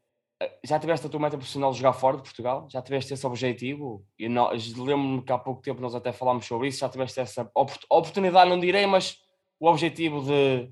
já 0.65 0.79
tiveste 0.79 1.07
a 1.07 1.11
tua 1.11 1.21
meta 1.21 1.37
profissional 1.37 1.73
jogar 1.73 1.93
fora 1.93 2.17
de 2.17 2.23
Portugal? 2.23 2.67
Já 2.71 2.81
tiveste 2.81 3.13
esse 3.13 3.27
objetivo? 3.27 4.05
E 4.19 4.29
lembro-me 4.29 5.23
que 5.23 5.33
há 5.33 5.39
pouco 5.39 5.63
tempo 5.63 5.81
nós 5.81 5.95
até 5.95 6.13
falámos 6.13 6.47
sobre 6.47 6.69
isso. 6.69 6.81
Já 6.81 6.89
tiveste 6.89 7.21
essa 7.21 7.51
oportunidade, 7.91 8.51
não 8.51 8.59
direi, 8.59 8.87
mas 8.87 9.19
o 9.59 9.69
objetivo 9.69 10.23
de, 10.23 10.69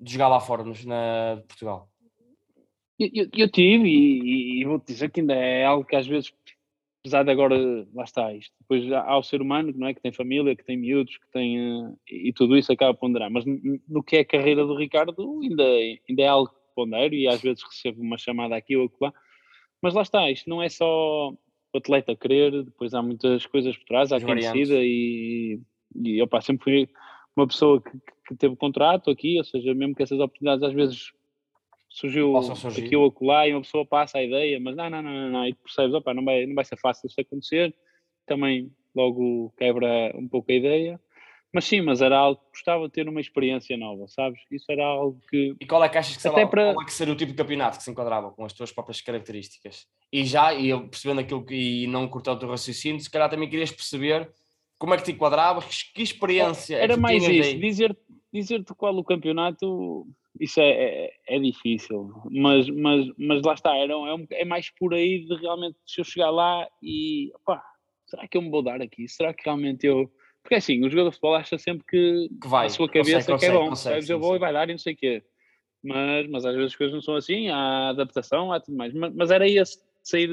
de 0.00 0.12
jogar 0.12 0.28
lá 0.28 0.40
fora 0.40 0.64
na, 0.64 1.34
de 1.36 1.42
Portugal? 1.42 1.90
Eu, 2.98 3.10
eu, 3.12 3.28
eu 3.36 3.50
tive 3.50 3.86
e, 3.86 4.60
e, 4.60 4.64
vou-te 4.64 4.86
dizer 4.86 5.10
que 5.10 5.20
ainda 5.20 5.34
é 5.34 5.66
algo 5.66 5.84
que 5.84 5.94
às 5.94 6.06
vezes, 6.06 6.32
apesar 7.00 7.24
de 7.24 7.30
agora, 7.30 7.56
lá 7.94 8.04
está 8.04 8.32
isto. 8.32 8.54
Depois 8.60 8.90
há 8.90 9.18
o 9.18 9.22
ser 9.22 9.42
humano 9.42 9.72
não 9.76 9.86
é, 9.86 9.92
que 9.92 10.00
tem 10.00 10.12
família, 10.12 10.56
que 10.56 10.64
tem 10.64 10.78
miúdos, 10.78 11.18
que 11.18 11.30
tem. 11.30 11.60
Uh, 11.60 11.98
e 12.10 12.32
tudo 12.32 12.56
isso 12.56 12.72
acaba 12.72 12.92
a 12.92 12.94
ponderar. 12.94 13.30
Mas 13.30 13.44
no, 13.44 14.02
que 14.02 14.16
é 14.16 14.20
a 14.20 14.24
carreira 14.24 14.64
do 14.64 14.76
Ricardo, 14.76 15.40
ainda, 15.42 15.64
ainda 16.08 16.22
é 16.22 16.26
algo 16.26 16.50
e 17.12 17.28
às 17.28 17.40
vezes 17.40 17.62
recebo 17.62 18.02
uma 18.02 18.18
chamada 18.18 18.56
aqui 18.56 18.76
ou 18.76 18.90
lá. 19.00 19.12
Mas 19.80 19.94
lá 19.94 20.02
está, 20.02 20.30
isto 20.30 20.48
não 20.48 20.62
é 20.62 20.68
só 20.68 21.30
o 21.30 21.78
atleta 21.78 22.16
querer, 22.16 22.64
depois 22.64 22.94
há 22.94 23.02
muitas 23.02 23.46
coisas 23.46 23.76
por 23.76 23.84
trás, 23.84 24.12
há 24.12 24.20
quem 24.20 24.34
decida 24.34 24.76
e, 24.76 25.60
e 25.94 26.22
opa, 26.22 26.40
sempre 26.40 26.64
fui 26.64 26.88
uma 27.36 27.46
pessoa 27.46 27.82
que, 27.82 27.90
que 28.28 28.36
teve 28.36 28.56
contrato 28.56 29.10
aqui, 29.10 29.38
ou 29.38 29.44
seja, 29.44 29.74
mesmo 29.74 29.94
que 29.94 30.02
essas 30.02 30.18
oportunidades 30.18 30.62
às 30.62 30.72
vezes 30.72 31.12
surgiu 31.88 32.36
aqui 32.36 32.96
ou 32.96 33.06
acolá 33.06 33.46
e 33.46 33.52
uma 33.52 33.62
pessoa 33.62 33.86
passa 33.86 34.18
a 34.18 34.22
ideia, 34.22 34.58
mas 34.60 34.76
não, 34.76 34.90
não, 34.90 35.02
não, 35.02 35.12
não, 35.12 35.30
não. 35.30 35.46
e 35.46 35.54
percebes, 35.54 35.94
opa, 35.94 36.12
não 36.12 36.24
vai, 36.24 36.46
não 36.46 36.54
vai 36.54 36.64
ser 36.64 36.78
fácil 36.78 37.06
isto 37.06 37.20
acontecer, 37.20 37.74
também 38.26 38.70
logo 38.94 39.52
quebra 39.56 40.12
um 40.14 40.26
pouco 40.28 40.50
a 40.50 40.54
ideia, 40.54 41.00
mas 41.52 41.64
sim, 41.64 41.80
mas 41.80 42.02
era 42.02 42.18
algo 42.18 42.40
que 42.40 42.50
gostava 42.50 42.86
de 42.86 42.92
ter 42.92 43.08
uma 43.08 43.20
experiência 43.20 43.76
nova, 43.76 44.06
sabes? 44.08 44.40
Isso 44.50 44.70
era 44.70 44.84
algo 44.84 45.20
que... 45.30 45.54
E 45.60 45.66
qual 45.66 45.82
é 45.82 45.88
que 45.88 45.98
achas 45.98 46.16
que, 46.16 46.28
Até 46.28 46.46
para... 46.46 46.74
qual 46.74 46.82
é 46.82 46.86
que 46.86 46.92
seria 46.92 47.14
o 47.14 47.16
tipo 47.16 47.32
de 47.32 47.38
campeonato 47.38 47.78
que 47.78 47.84
se 47.84 47.90
enquadrava 47.90 48.30
com 48.32 48.44
as 48.44 48.52
tuas 48.52 48.72
próprias 48.72 49.00
características? 49.00 49.86
E 50.12 50.24
já, 50.24 50.52
e 50.52 50.68
eu 50.68 50.88
percebendo 50.88 51.20
aquilo 51.20 51.44
que, 51.44 51.84
e 51.84 51.86
não 51.86 52.08
cortando 52.08 52.36
o 52.36 52.40
teu 52.40 52.48
raciocínio, 52.50 53.00
se 53.00 53.10
calhar 53.10 53.30
também 53.30 53.48
querias 53.48 53.70
perceber 53.70 54.30
como 54.78 54.94
é 54.94 54.96
que 54.98 55.04
te 55.04 55.12
enquadravas, 55.12 55.82
que, 55.82 56.02
experiência... 56.02 56.76
Era 56.76 56.96
mais 56.96 57.26
isso, 57.26 57.58
dizer-te 57.58 58.06
dizer 58.32 58.64
qual 58.76 58.94
o 58.96 59.04
campeonato 59.04 60.06
isso 60.38 60.60
é, 60.60 60.68
é, 60.68 61.12
é, 61.28 61.38
difícil, 61.38 62.12
mas, 62.30 62.68
mas, 62.68 63.06
mas 63.16 63.42
lá 63.42 63.54
está, 63.54 63.74
era, 63.74 63.94
é, 63.94 64.42
é, 64.42 64.44
mais 64.44 64.70
por 64.70 64.92
aí 64.92 65.24
de 65.24 65.34
realmente 65.36 65.78
se 65.86 66.00
eu 66.00 66.04
chegar 66.04 66.30
lá 66.30 66.68
e 66.82 67.32
opá, 67.36 67.62
será 68.06 68.28
que 68.28 68.36
eu 68.36 68.42
me 68.42 68.50
vou 68.50 68.62
dar 68.62 68.80
aqui? 68.82 69.08
Será 69.08 69.32
que 69.32 69.44
realmente 69.44 69.86
eu. 69.86 70.10
Porque 70.46 70.54
é 70.54 70.58
assim, 70.58 70.78
o 70.84 70.88
jogador 70.88 71.10
de 71.10 71.16
futebol 71.16 71.34
acha 71.34 71.58
sempre 71.58 71.84
que, 71.88 72.28
que 72.40 72.46
vai, 72.46 72.66
a 72.66 72.70
sua 72.70 72.88
cabeça 72.88 73.32
consegue, 73.32 73.38
que 73.40 73.46
é 73.46 73.52
bom, 73.52 73.68
consegue, 73.70 74.02
sim, 74.02 74.12
eu 74.12 74.20
vou 74.20 74.36
e 74.36 74.38
vai 74.38 74.52
dar 74.52 74.68
e 74.68 74.72
não 74.72 74.78
sei 74.78 74.94
o 74.94 74.96
quê. 74.96 75.24
Mas, 75.82 76.28
mas 76.28 76.44
às 76.46 76.54
vezes 76.54 76.70
as 76.70 76.76
coisas 76.76 76.94
não 76.94 77.02
são 77.02 77.16
assim, 77.16 77.48
há 77.48 77.88
adaptação, 77.88 78.52
há 78.52 78.60
tudo 78.60 78.76
mais. 78.76 78.94
Mas, 78.94 79.12
mas 79.12 79.30
era 79.32 79.48
esse 79.48 79.82
sair 80.04 80.30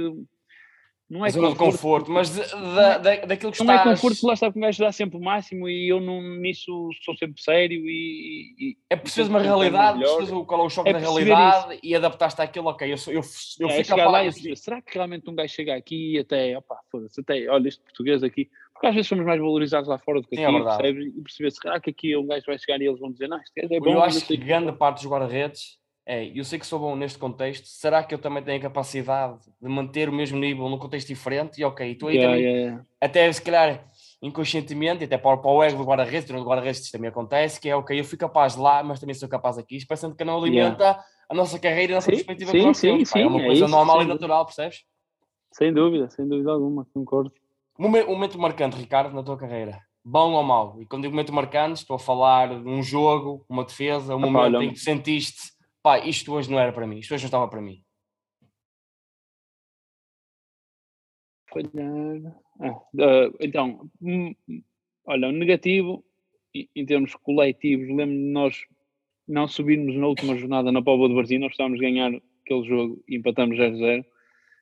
não 1.10 1.26
é 1.26 1.30
zona 1.30 1.50
conforto, 1.50 1.66
de 1.66 1.72
conforto, 1.72 2.12
mas 2.12 2.30
de, 2.30 2.42
da, 2.76 2.98
da, 2.98 3.16
daquilo 3.26 3.52
que 3.52 3.64
não 3.64 3.66
estás... 3.66 3.86
Não 3.86 3.92
é 3.92 3.96
conforto, 3.96 4.26
lá 4.26 4.34
está 4.34 4.52
que 4.52 4.58
um 4.58 4.62
gajo 4.62 4.80
dá 4.80 4.92
sempre 4.92 5.18
o 5.18 5.22
máximo 5.22 5.68
e 5.68 5.90
eu 5.90 6.00
não, 6.00 6.22
nisso 6.22 6.90
sou 7.04 7.16
sempre 7.18 7.42
sério 7.42 7.88
e... 7.88 8.56
e 8.58 8.78
é 8.90 8.96
preciso 8.96 9.30
uma 9.30 9.40
realidade, 9.40 10.00
preciso 10.00 10.46
qual 10.46 10.62
é 10.62 10.64
o 10.64 10.70
choque 10.70 10.90
é 10.90 10.94
da 10.94 11.00
realidade 11.00 11.74
isso. 11.74 11.80
e 11.84 11.96
adaptaste 11.96 12.42
àquilo, 12.42 12.68
ok, 12.68 12.92
eu, 12.92 12.98
eu, 13.08 13.22
eu 13.60 13.70
é, 13.70 13.84
fico 13.84 13.96
lá 13.96 14.26
e 14.26 14.56
será 14.56 14.82
que 14.82 14.94
realmente 14.94 15.30
um 15.30 15.36
gajo 15.36 15.54
chega 15.54 15.76
aqui 15.76 16.14
e 16.16 16.20
até, 16.20 16.58
opá, 16.58 16.80
foda-se, 16.92 17.20
até, 17.20 17.48
olha 17.50 17.68
este 17.68 17.82
português 17.82 18.24
aqui, 18.24 18.50
porque 18.84 18.88
às 18.88 18.96
vezes 18.96 19.08
somos 19.08 19.26
mais 19.26 19.40
valorizados 19.40 19.88
lá 19.88 19.98
fora 19.98 20.20
do 20.20 20.28
que 20.28 20.36
aqui, 20.36 20.44
é 20.44 20.62
percebes? 20.62 21.08
E 21.16 21.22
perceber, 21.22 21.52
será 21.52 21.80
que 21.80 21.90
aqui 21.90 22.18
um 22.18 22.28
gajo 22.28 22.44
vai 22.46 22.58
chegar 22.58 22.82
e 22.82 22.86
eles 22.86 23.00
vão 23.00 23.12
dizer, 23.12 23.30
não, 23.30 23.38
este 23.38 23.62
gajo 23.62 23.74
é 23.74 23.80
bom. 23.80 23.90
Eu 23.92 24.04
acho 24.04 24.26
que 24.26 24.36
grande 24.36 24.74
parte 24.74 25.02
dos 25.02 25.10
guarda-redes 25.10 25.80
é, 26.06 26.38
eu 26.38 26.44
sei 26.44 26.60
que 26.60 26.68
sou 26.68 26.80
bom 26.80 26.94
neste 26.94 27.18
contexto, 27.18 27.66
será 27.66 28.04
que 28.04 28.14
eu 28.14 28.20
também 28.20 28.44
tenho 28.44 28.58
a 28.58 28.62
capacidade 28.62 29.40
de 29.62 29.70
manter 29.70 30.10
o 30.10 30.12
mesmo 30.12 30.38
nível 30.38 30.68
num 30.68 30.78
contexto 30.78 31.08
diferente? 31.08 31.62
E 31.62 31.64
ok, 31.64 31.96
tu 31.96 32.10
aí 32.10 32.18
yeah, 32.18 32.36
também, 32.36 32.54
yeah. 32.54 32.84
até 33.00 33.32
se 33.32 33.42
calhar 33.42 33.90
inconscientemente, 34.22 35.06
até 35.06 35.18
para, 35.18 35.38
para 35.38 35.50
o 35.50 35.64
ego 35.64 35.78
do 35.78 35.86
guarda-redes, 35.86 36.30
do 36.30 36.44
guarda-redes 36.44 36.82
isto 36.82 36.92
também 36.92 37.10
acontece, 37.10 37.62
que 37.62 37.70
é 37.70 37.76
ok, 37.78 37.98
eu 37.98 38.04
fui 38.04 38.18
capaz 38.18 38.58
lá, 38.58 38.84
mas 38.84 39.00
também 39.00 39.14
sou 39.14 39.30
capaz 39.30 39.58
aqui, 39.58 39.78
parecendo 39.88 40.14
que 40.14 40.26
não 40.26 40.38
alimenta 40.38 40.84
yeah. 40.84 41.06
a 41.30 41.34
nossa 41.34 41.58
carreira 41.58 41.94
e 41.94 41.96
a 41.96 41.98
nossa 42.00 42.12
sim, 42.12 42.18
perspectiva 42.18 42.52
sim, 42.52 42.74
sim, 42.74 42.98
sim, 42.98 43.06
sim, 43.06 43.22
é 43.22 43.28
uma 43.28 43.42
é 43.42 43.46
coisa 43.46 43.64
isso, 43.64 43.72
normal 43.74 44.02
e 44.02 44.06
natural, 44.06 44.46
percebes? 44.46 44.84
Sem 45.54 45.72
dúvida, 45.72 46.10
sem 46.10 46.28
dúvida 46.28 46.52
alguma, 46.52 46.86
concordo. 46.94 47.32
Um 47.80 47.90
momento 47.90 48.40
marcante, 48.40 48.78
Ricardo, 48.78 49.16
na 49.16 49.24
tua 49.24 49.38
carreira? 49.38 49.80
Bom 50.06 50.34
ou 50.34 50.44
mau? 50.44 50.82
E 50.82 50.86
quando 50.86 51.04
digo 51.04 51.14
momento 51.14 51.34
marcante, 51.34 51.80
estou 51.80 51.96
a 51.96 52.00
falar 52.00 52.62
de 52.62 52.68
um 52.68 52.84
jogo, 52.84 53.46
uma 53.50 53.64
defesa, 53.64 54.16
um 54.16 54.18
ah, 54.18 54.26
momento 54.26 54.56
olha, 54.58 54.66
em 54.66 54.74
que 54.74 54.80
sentiste 54.80 55.54
pá, 55.84 56.00
isto 56.00 56.34
hoje 56.34 56.50
não 56.50 56.60
era 56.60 56.72
para 56.72 56.88
mim, 56.88 57.00
isto 57.00 57.14
hoje 57.14 57.24
não 57.24 57.28
estava 57.28 57.48
para 57.48 57.62
mim. 57.62 57.84
Ah, 61.56 62.70
uh, 62.70 63.38
então, 63.40 63.90
hum, 64.02 64.34
olha, 65.06 65.28
o 65.28 65.32
negativo 65.32 66.04
em 66.54 66.86
termos 66.86 67.16
coletivos, 67.16 67.88
lembro 67.88 68.16
de 68.16 68.32
nós 68.32 68.66
não 69.28 69.48
subirmos 69.48 69.96
na 69.96 70.08
última 70.08 70.36
jornada 70.36 70.72
na 70.72 70.82
Póvoa 70.82 71.10
de 71.10 71.16
Varzim, 71.16 71.40
nós 71.40 71.52
estávamos 71.52 71.80
a 71.80 71.84
ganhar 71.84 72.12
aquele 72.44 72.64
jogo 72.68 73.04
e 73.08 73.16
empatamos 73.16 73.58
0-0 73.58 74.06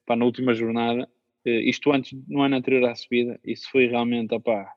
na 0.10 0.26
última 0.26 0.54
jornada. 0.54 1.10
Uh, 1.45 1.62
isto 1.62 1.91
antes, 1.91 2.17
no 2.27 2.41
ano 2.41 2.56
anterior 2.56 2.88
à 2.89 2.95
subida, 2.95 3.39
isso 3.43 3.69
foi 3.71 3.88
realmente, 3.88 4.34
opá, 4.34 4.71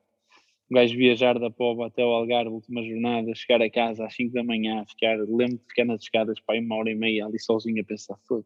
um 0.69 0.75
gajo 0.75 0.97
viajar 0.97 1.37
da 1.37 1.51
Pova 1.51 1.87
até 1.87 2.03
o 2.03 2.07
Algarve, 2.07 2.49
última 2.49 2.83
jornada, 2.83 3.35
chegar 3.35 3.61
a 3.61 3.69
casa 3.69 4.05
às 4.05 4.15
5 4.15 4.33
da 4.33 4.43
manhã, 4.43 4.83
ficar, 4.87 5.17
lembro 5.19 5.57
de 5.57 5.65
ficar 5.67 5.85
nas 5.85 6.01
escadas 6.01 6.39
para 6.39 6.59
uma 6.59 6.75
hora 6.75 6.89
e 6.89 6.95
meia 6.95 7.25
ali 7.25 7.39
sozinho 7.39 7.81
a 7.81 7.85
pensar, 7.85 8.17
foda 8.27 8.45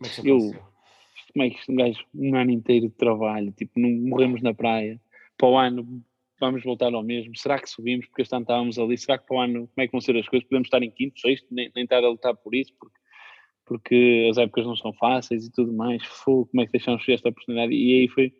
como 0.00 0.06
é 0.06 0.22
que 0.22 0.28
eu, 0.28 0.38
como 1.32 1.44
é 1.44 1.50
que 1.50 1.72
um 1.72 1.76
gajo, 1.76 2.04
um 2.14 2.34
ano 2.34 2.50
inteiro 2.50 2.88
de 2.88 2.94
trabalho, 2.94 3.52
tipo, 3.52 3.78
não 3.78 3.90
morremos 3.90 4.40
na 4.40 4.54
praia, 4.54 5.00
para 5.36 5.48
o 5.48 5.58
ano 5.58 6.02
vamos 6.40 6.62
voltar 6.62 6.94
ao 6.94 7.02
mesmo, 7.02 7.36
será 7.36 7.60
que 7.60 7.68
subimos 7.68 8.06
porque 8.06 8.22
este 8.22 8.34
ano 8.34 8.44
estávamos 8.44 8.78
ali, 8.78 8.96
será 8.96 9.18
que 9.18 9.26
para 9.26 9.36
o 9.36 9.40
ano, 9.40 9.68
como 9.68 9.84
é 9.84 9.86
que 9.86 9.92
vão 9.92 10.00
ser 10.00 10.16
as 10.16 10.26
coisas, 10.26 10.48
podemos 10.48 10.66
estar 10.66 10.82
em 10.82 10.90
quinto, 10.90 11.20
sexto, 11.20 11.46
nem, 11.50 11.70
nem 11.74 11.84
estar 11.84 12.02
a 12.02 12.08
lutar 12.08 12.34
por 12.34 12.54
isso, 12.54 12.72
porque, 12.80 12.98
porque 13.70 14.26
as 14.28 14.36
épocas 14.36 14.66
não 14.66 14.74
são 14.74 14.92
fáceis 14.92 15.46
e 15.46 15.52
tudo 15.52 15.72
mais, 15.72 16.04
Fogo, 16.04 16.46
como 16.46 16.60
é 16.60 16.66
que 16.66 16.72
deixamos 16.72 17.08
esta 17.08 17.28
oportunidade, 17.28 17.72
e 17.72 18.00
aí 18.00 18.08
foi, 18.08 18.34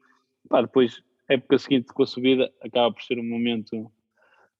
pá, 0.48 0.60
depois 0.60 1.04
época 1.28 1.56
seguinte 1.56 1.86
com 1.94 2.02
a 2.02 2.06
subida 2.06 2.52
acaba 2.60 2.92
por 2.92 3.00
ser 3.04 3.16
um 3.16 3.22
momento 3.22 3.92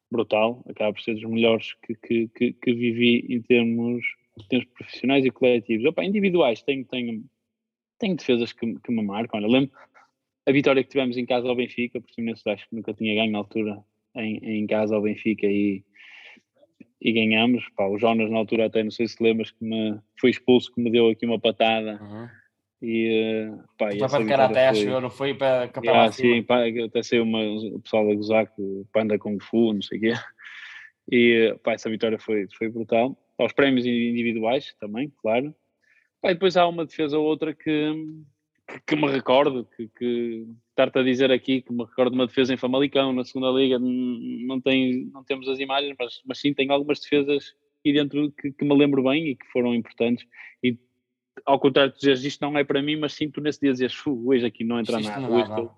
brutal, 0.09 0.65
acaba 0.69 0.93
por 0.93 1.03
ser 1.03 1.15
dos 1.15 1.25
melhores 1.25 1.75
que, 1.83 1.97
que, 1.97 2.29
que, 2.29 2.53
que 2.53 2.73
vivi 2.73 3.27
em 3.29 3.43
termos, 3.43 4.05
em 4.39 4.47
termos 4.47 4.69
profissionais 4.69 5.25
e 5.25 5.33
coletivos. 5.33 5.87
Opa, 5.87 6.05
individuais, 6.05 6.63
tenho, 6.63 6.85
tenho, 6.85 7.25
tenho 7.99 8.15
defesas 8.15 8.53
que, 8.53 8.73
que 8.79 8.93
me 8.93 9.03
marcam. 9.03 9.41
Olha, 9.41 9.49
lembro 9.49 9.77
a 10.47 10.53
vitória 10.53 10.85
que 10.85 10.91
tivemos 10.91 11.17
em 11.17 11.27
casa 11.27 11.49
ao 11.49 11.57
Benfica, 11.57 12.01
por 12.01 12.13
cima 12.13 12.31
acho 12.31 12.69
que 12.69 12.77
nunca 12.77 12.95
tinha 12.95 13.17
ganho 13.17 13.33
na 13.33 13.39
altura 13.39 13.85
em, 14.15 14.37
em 14.37 14.67
casa 14.69 14.95
ao 14.95 15.03
Benfica 15.03 15.49
e, 15.49 15.85
e 17.01 17.13
ganhamos. 17.13 17.65
Pá, 17.77 17.87
o 17.87 17.99
Jonas 17.99 18.31
na 18.31 18.39
altura 18.39 18.67
até 18.67 18.83
não 18.83 18.91
sei 18.91 19.09
se 19.09 19.23
lembras 19.23 19.51
que 19.51 19.65
me 19.65 19.99
foi 20.19 20.31
expulso, 20.31 20.73
que 20.73 20.81
me 20.81 20.91
deu 20.91 21.09
aqui 21.09 21.25
uma 21.25 21.39
patada. 21.39 22.01
Uhum 22.03 22.29
e, 22.83 23.51
uh, 23.51 23.63
pá, 23.77 23.93
e 23.93 23.99
para 23.99 24.09
ficar 24.09 24.41
até, 24.41 24.73
foi... 24.73 24.89
acho 24.89 25.01
não 25.01 25.11
foi 25.11 25.35
para 25.35 25.69
capar 25.69 25.85
yeah, 25.85 26.13
sim, 26.13 26.43
pá, 26.43 26.63
até 26.67 27.03
saiu 27.03 27.25
uma, 27.25 27.43
o 27.43 27.81
pessoal 27.81 28.11
a 28.11 28.15
gozar 28.15 28.47
que 28.47 28.63
o 28.63 28.87
Panda 28.91 29.19
Kung 29.19 29.39
Fu, 29.39 29.75
não 29.75 29.83
sei 29.83 29.99
o 29.99 30.01
quê. 30.01 30.13
E 31.13 31.55
pá, 31.63 31.73
essa 31.73 31.91
vitória 31.91 32.19
foi, 32.19 32.47
foi 32.57 32.69
brutal. 32.69 33.19
Aos 33.37 33.53
prémios 33.53 33.85
individuais 33.85 34.75
também, 34.81 35.13
claro. 35.21 35.55
Pá, 36.23 36.31
e 36.31 36.35
depois 36.35 36.57
há 36.57 36.67
uma 36.67 36.87
defesa 36.87 37.19
ou 37.19 37.27
outra 37.27 37.53
que, 37.53 37.93
que, 38.67 38.81
que 38.87 38.97
me 38.97 39.11
recordo, 39.11 39.69
que, 39.77 39.89
que 39.89 40.47
estar-te 40.81 40.99
a 40.99 41.03
dizer 41.03 41.31
aqui 41.31 41.63
que 41.63 41.73
me 41.73 41.85
recordo 41.85 42.13
de 42.13 42.17
uma 42.17 42.27
defesa 42.27 42.55
em 42.55 42.57
Famalicão, 42.57 43.13
na 43.13 43.25
segunda 43.25 43.51
liga, 43.51 43.79
não, 43.79 44.61
tem, 44.61 45.11
não 45.13 45.23
temos 45.23 45.49
as 45.49 45.59
imagens, 45.59 45.95
mas, 45.99 46.21
mas 46.25 46.41
sim 46.41 46.55
tenho 46.55 46.73
algumas 46.73 47.01
defesas 47.01 47.55
aqui 47.81 47.93
dentro 47.93 48.33
que, 48.33 48.53
que 48.53 48.65
me 48.65 48.77
lembro 48.77 49.03
bem 49.03 49.29
e 49.29 49.37
que 49.37 49.47
foram 49.47 49.75
importantes. 49.75 50.27
E 50.63 50.79
ao 51.45 51.59
contrário 51.59 51.93
de 51.93 51.99
dizeres 51.99 52.25
isto 52.25 52.41
não 52.41 52.57
é 52.57 52.65
para 52.65 52.83
mim, 52.83 52.97
mas 52.97 53.13
sinto 53.13 53.41
nesse 53.41 53.61
dia 53.61 53.73
dizes, 53.73 53.95
hoje 54.07 54.45
aqui 54.45 54.65
não 54.65 54.81
entra 54.81 55.01
nada, 55.01 55.21
não 55.21 55.33
hoje 55.33 55.51
estou, 55.51 55.71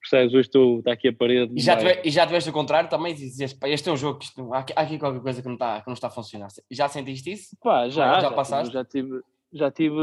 percebes, 0.00 0.34
hoje 0.34 0.48
estou, 0.48 0.78
está 0.78 0.92
aqui 0.92 1.08
a 1.08 1.12
parede. 1.12 1.52
E 1.56 1.60
já, 1.60 1.76
tive, 1.76 2.02
e 2.04 2.10
já 2.10 2.26
tiveste 2.26 2.50
o 2.50 2.52
contrário 2.52 2.88
também, 2.88 3.14
dizes, 3.14 3.56
este 3.64 3.88
é 3.88 3.92
um 3.92 3.96
jogo 3.96 4.18
que 4.18 4.26
isto, 4.26 4.52
há, 4.52 4.58
aqui 4.58 4.98
qualquer 4.98 5.20
coisa 5.20 5.42
que 5.42 5.48
não 5.48 5.54
está, 5.54 5.80
que 5.80 5.86
não 5.86 5.94
está 5.94 6.08
a 6.08 6.10
funcionar. 6.10 6.48
Já 6.70 6.88
sentiste 6.88 7.32
isso? 7.32 7.56
Pá, 7.62 7.88
já, 7.88 8.14
já, 8.14 8.20
já 8.20 8.30
passaste? 8.30 8.72
Já 8.72 8.84
tive, 8.84 9.20
já 9.52 9.70
tive, 9.70 9.96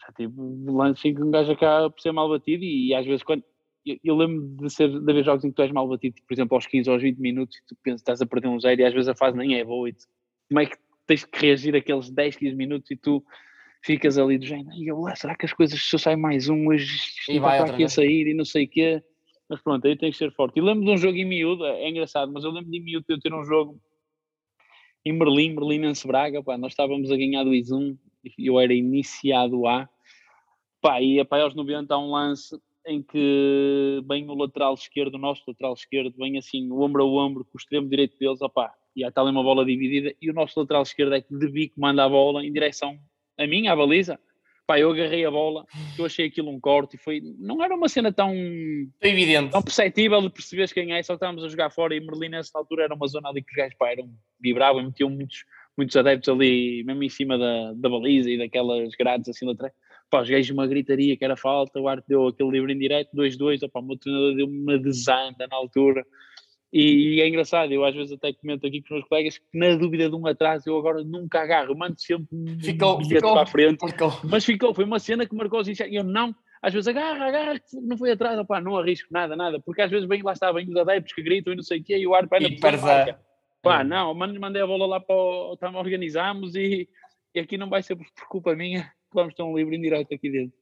já 0.00 0.12
tive 0.12 0.34
lance 0.66 1.08
em 1.08 1.14
que 1.14 1.22
um 1.22 1.30
gajo 1.30 1.52
acaba 1.52 1.90
por 1.90 2.00
ser 2.00 2.12
mal 2.12 2.28
batido 2.28 2.64
e, 2.64 2.88
e 2.88 2.94
às 2.94 3.06
vezes 3.06 3.22
quando, 3.22 3.42
eu, 3.84 3.96
eu 4.02 4.16
lembro 4.16 4.46
de, 4.56 4.70
ser, 4.70 4.88
de 4.88 5.10
haver 5.10 5.24
jogos 5.24 5.44
em 5.44 5.50
que 5.50 5.56
tu 5.56 5.62
és 5.62 5.70
mal 5.70 5.88
batido, 5.88 6.16
por 6.26 6.34
exemplo, 6.34 6.56
aos 6.56 6.66
15 6.66 6.88
ou 6.88 6.94
aos 6.94 7.02
20 7.02 7.18
minutos, 7.18 7.56
e 7.56 7.66
tu 7.66 7.76
pensas, 7.82 8.00
estás 8.00 8.20
a 8.20 8.26
perder 8.26 8.48
um 8.48 8.60
zero 8.60 8.80
e 8.80 8.84
às 8.84 8.92
vezes 8.92 9.08
a 9.08 9.14
fase 9.14 9.36
nem 9.36 9.58
é 9.58 9.64
boa. 9.64 9.88
E 9.88 9.92
tu, 9.92 10.04
como 10.48 10.60
é 10.60 10.66
que 10.66 10.76
tens 11.06 11.24
que 11.24 11.46
reagir 11.46 11.76
aqueles 11.76 12.10
10, 12.10 12.36
15 12.36 12.56
minutos 12.56 12.90
e 12.90 12.96
tu 12.96 13.24
ficas 13.84 14.18
ali 14.18 14.36
do 14.36 14.44
género, 14.44 14.76
e 14.76 14.88
eu, 14.88 15.04
será 15.14 15.36
que 15.36 15.46
as 15.46 15.52
coisas, 15.52 15.80
se 15.80 15.94
eu 15.94 15.98
sair 15.98 16.16
mais 16.16 16.48
um, 16.48 16.66
hoje 16.66 16.88
e 17.28 17.38
vai 17.38 17.60
aqui 17.60 17.84
a 17.84 17.88
sair 17.88 18.26
e 18.26 18.34
não 18.34 18.44
sei 18.44 18.64
o 18.64 18.68
quê. 18.68 19.02
Mas 19.48 19.62
pronto, 19.62 19.86
aí 19.86 19.96
tem 19.96 20.10
que 20.10 20.16
ser 20.16 20.32
forte. 20.32 20.58
E 20.58 20.60
lembro 20.60 20.84
de 20.84 20.90
um 20.90 20.96
jogo 20.96 21.16
em 21.16 21.24
miúdo, 21.24 21.64
é 21.64 21.88
engraçado, 21.88 22.32
mas 22.32 22.42
eu 22.42 22.50
lembro 22.50 22.68
de 22.68 22.78
em 22.78 22.82
miúdo 22.82 23.04
eu 23.08 23.20
ter 23.20 23.32
um 23.32 23.44
jogo 23.44 23.80
em 25.04 25.12
Merlim, 25.12 25.54
Merlinense 25.54 26.04
Braga, 26.04 26.42
pá, 26.42 26.58
nós 26.58 26.72
estávamos 26.72 27.12
a 27.12 27.16
ganhar 27.16 27.44
do 27.44 27.54
Izum, 27.54 27.96
eu 28.38 28.58
era 28.58 28.74
iniciado 28.74 29.66
A, 29.66 29.88
pá, 30.80 31.00
e 31.00 31.24
pá, 31.24 31.40
aos 31.40 31.54
90 31.54 31.94
há 31.94 31.98
um 31.98 32.10
lance 32.10 32.58
em 32.86 33.02
que 33.02 34.00
vem 34.08 34.28
o 34.28 34.34
lateral 34.34 34.74
esquerdo, 34.74 35.16
o 35.16 35.18
nosso 35.18 35.42
lateral 35.46 35.74
esquerdo, 35.74 36.14
vem 36.16 36.38
assim, 36.38 36.70
o 36.70 36.80
ombro 36.80 37.02
a 37.02 37.06
ombro, 37.06 37.44
com 37.44 37.56
o 37.56 37.58
extremo 37.58 37.88
direito 37.88 38.16
deles, 38.18 38.40
opá, 38.40 38.72
e 38.94 39.04
há 39.04 39.10
tal 39.10 39.26
uma 39.26 39.42
bola 39.42 39.64
dividida, 39.64 40.14
e 40.22 40.30
o 40.30 40.34
nosso 40.34 40.58
lateral 40.58 40.82
esquerdo 40.82 41.14
é 41.14 41.20
que 41.20 41.36
de 41.36 41.48
bico 41.48 41.80
manda 41.80 42.04
a 42.04 42.08
bola 42.08 42.44
em 42.44 42.52
direção 42.52 42.96
a 43.38 43.46
minha, 43.46 43.72
a 43.72 43.76
baliza, 43.76 44.18
pá, 44.66 44.78
eu 44.78 44.90
agarrei 44.90 45.24
a 45.24 45.30
bola, 45.30 45.66
eu 45.98 46.06
achei 46.06 46.26
aquilo 46.26 46.50
um 46.50 46.58
corte 46.58 46.96
e 46.96 46.98
foi, 46.98 47.20
não 47.38 47.62
era 47.62 47.74
uma 47.74 47.88
cena 47.88 48.12
tão 48.12 48.32
evidente, 49.02 49.50
tão 49.50 49.62
perceptível 49.62 50.20
de 50.22 50.30
perceberes 50.30 50.72
quem 50.72 50.92
é, 50.92 51.02
só 51.02 51.12
que 51.14 51.16
estávamos 51.16 51.44
a 51.44 51.48
jogar 51.48 51.70
fora 51.70 51.94
e 51.94 52.00
Merlin 52.00 52.30
nessa 52.30 52.58
altura 52.58 52.84
era 52.84 52.94
uma 52.94 53.06
zona 53.06 53.28
ali 53.28 53.42
que 53.42 53.50
os 53.50 53.56
gajos 53.56 53.76
pá, 53.76 53.90
eram, 53.90 54.10
vibravam 54.40 54.82
e 54.82 54.86
metiam 54.86 55.10
muitos, 55.10 55.44
muitos 55.76 55.96
adeptos 55.96 56.28
ali, 56.28 56.82
mesmo 56.84 57.02
em 57.02 57.08
cima 57.08 57.36
da, 57.36 57.72
da 57.74 57.88
baliza 57.88 58.30
e 58.30 58.38
daquelas 58.38 58.94
grades 58.94 59.28
assim 59.28 59.50
atrás. 59.50 59.72
Pá, 60.10 60.22
os 60.22 60.30
gajos 60.30 60.50
uma 60.50 60.66
gritaria 60.66 61.16
que 61.16 61.24
era 61.24 61.36
falta, 61.36 61.80
o 61.80 61.88
Arte 61.88 62.04
deu 62.08 62.28
aquele 62.28 62.50
livro 62.50 62.70
em 62.70 62.78
direto, 62.78 63.16
2-2, 63.16 63.60
o 63.62 63.82
meu 63.82 63.98
treinador 63.98 64.34
deu 64.36 64.46
uma 64.46 64.78
desanda 64.78 65.46
na 65.50 65.56
altura. 65.56 66.06
E, 66.72 67.16
e, 67.16 67.20
é 67.20 67.28
engraçado, 67.28 67.72
eu 67.72 67.84
às 67.84 67.94
vezes 67.94 68.12
até 68.12 68.32
comento 68.32 68.66
aqui 68.66 68.80
com 68.80 68.86
os 68.86 68.90
meus 68.90 69.08
colegas 69.08 69.38
que 69.38 69.58
na 69.58 69.74
dúvida 69.76 70.08
de 70.08 70.16
um 70.16 70.26
atraso 70.26 70.68
eu 70.68 70.76
agora 70.76 71.02
nunca 71.02 71.40
agarro, 71.40 71.76
mando 71.76 71.98
sempre 71.98 72.26
um 72.32 72.58
ficou, 72.60 72.98
bilhete 72.98 73.14
ficou, 73.14 73.32
para 73.32 73.42
a 73.42 73.46
frente. 73.46 73.86
Ficou. 73.86 74.12
Mas 74.24 74.44
ficou, 74.44 74.74
foi 74.74 74.84
uma 74.84 74.98
cena 74.98 75.26
que 75.26 75.34
marcou 75.34 75.60
os 75.60 75.68
e 75.68 75.94
eu 75.94 76.04
não, 76.04 76.34
às 76.60 76.72
vezes 76.72 76.88
agarra, 76.88 77.26
agarra, 77.26 77.60
não 77.82 77.96
foi 77.96 78.10
atrás, 78.10 78.38
opá, 78.38 78.60
não 78.60 78.76
arrisco 78.76 79.08
nada, 79.10 79.36
nada, 79.36 79.60
porque 79.60 79.82
às 79.82 79.90
vezes 79.90 80.06
bem 80.06 80.22
lá 80.22 80.32
está, 80.32 80.52
bem 80.52 80.68
os 80.68 80.76
adeptos 80.76 81.12
que 81.12 81.22
gritam 81.22 81.52
e 81.52 81.56
não 81.56 81.62
sei 81.62 81.80
o 81.80 81.84
quê, 81.84 81.96
e 81.96 82.06
o 82.06 82.14
ar 82.14 82.28
para 82.28 82.42
e 82.42 82.58
a... 83.10 83.18
Pá, 83.66 83.84
não, 83.84 84.14
mandei 84.14 84.62
a 84.62 84.66
bola 84.66 84.86
lá 84.86 85.00
para 85.00 85.14
o. 85.14 85.56
Tam, 85.56 85.74
organizamos 85.74 86.54
e, 86.54 86.88
e 87.34 87.40
aqui 87.40 87.56
não 87.56 87.68
vai 87.68 87.82
ser 87.82 87.96
por 87.96 88.06
culpa 88.28 88.54
minha 88.54 88.84
que 88.84 89.14
vamos 89.14 89.34
ter 89.34 89.42
um 89.42 89.56
livro 89.56 89.74
em 89.74 89.80
direto 89.80 90.14
aqui 90.14 90.30
dentro. 90.30 90.56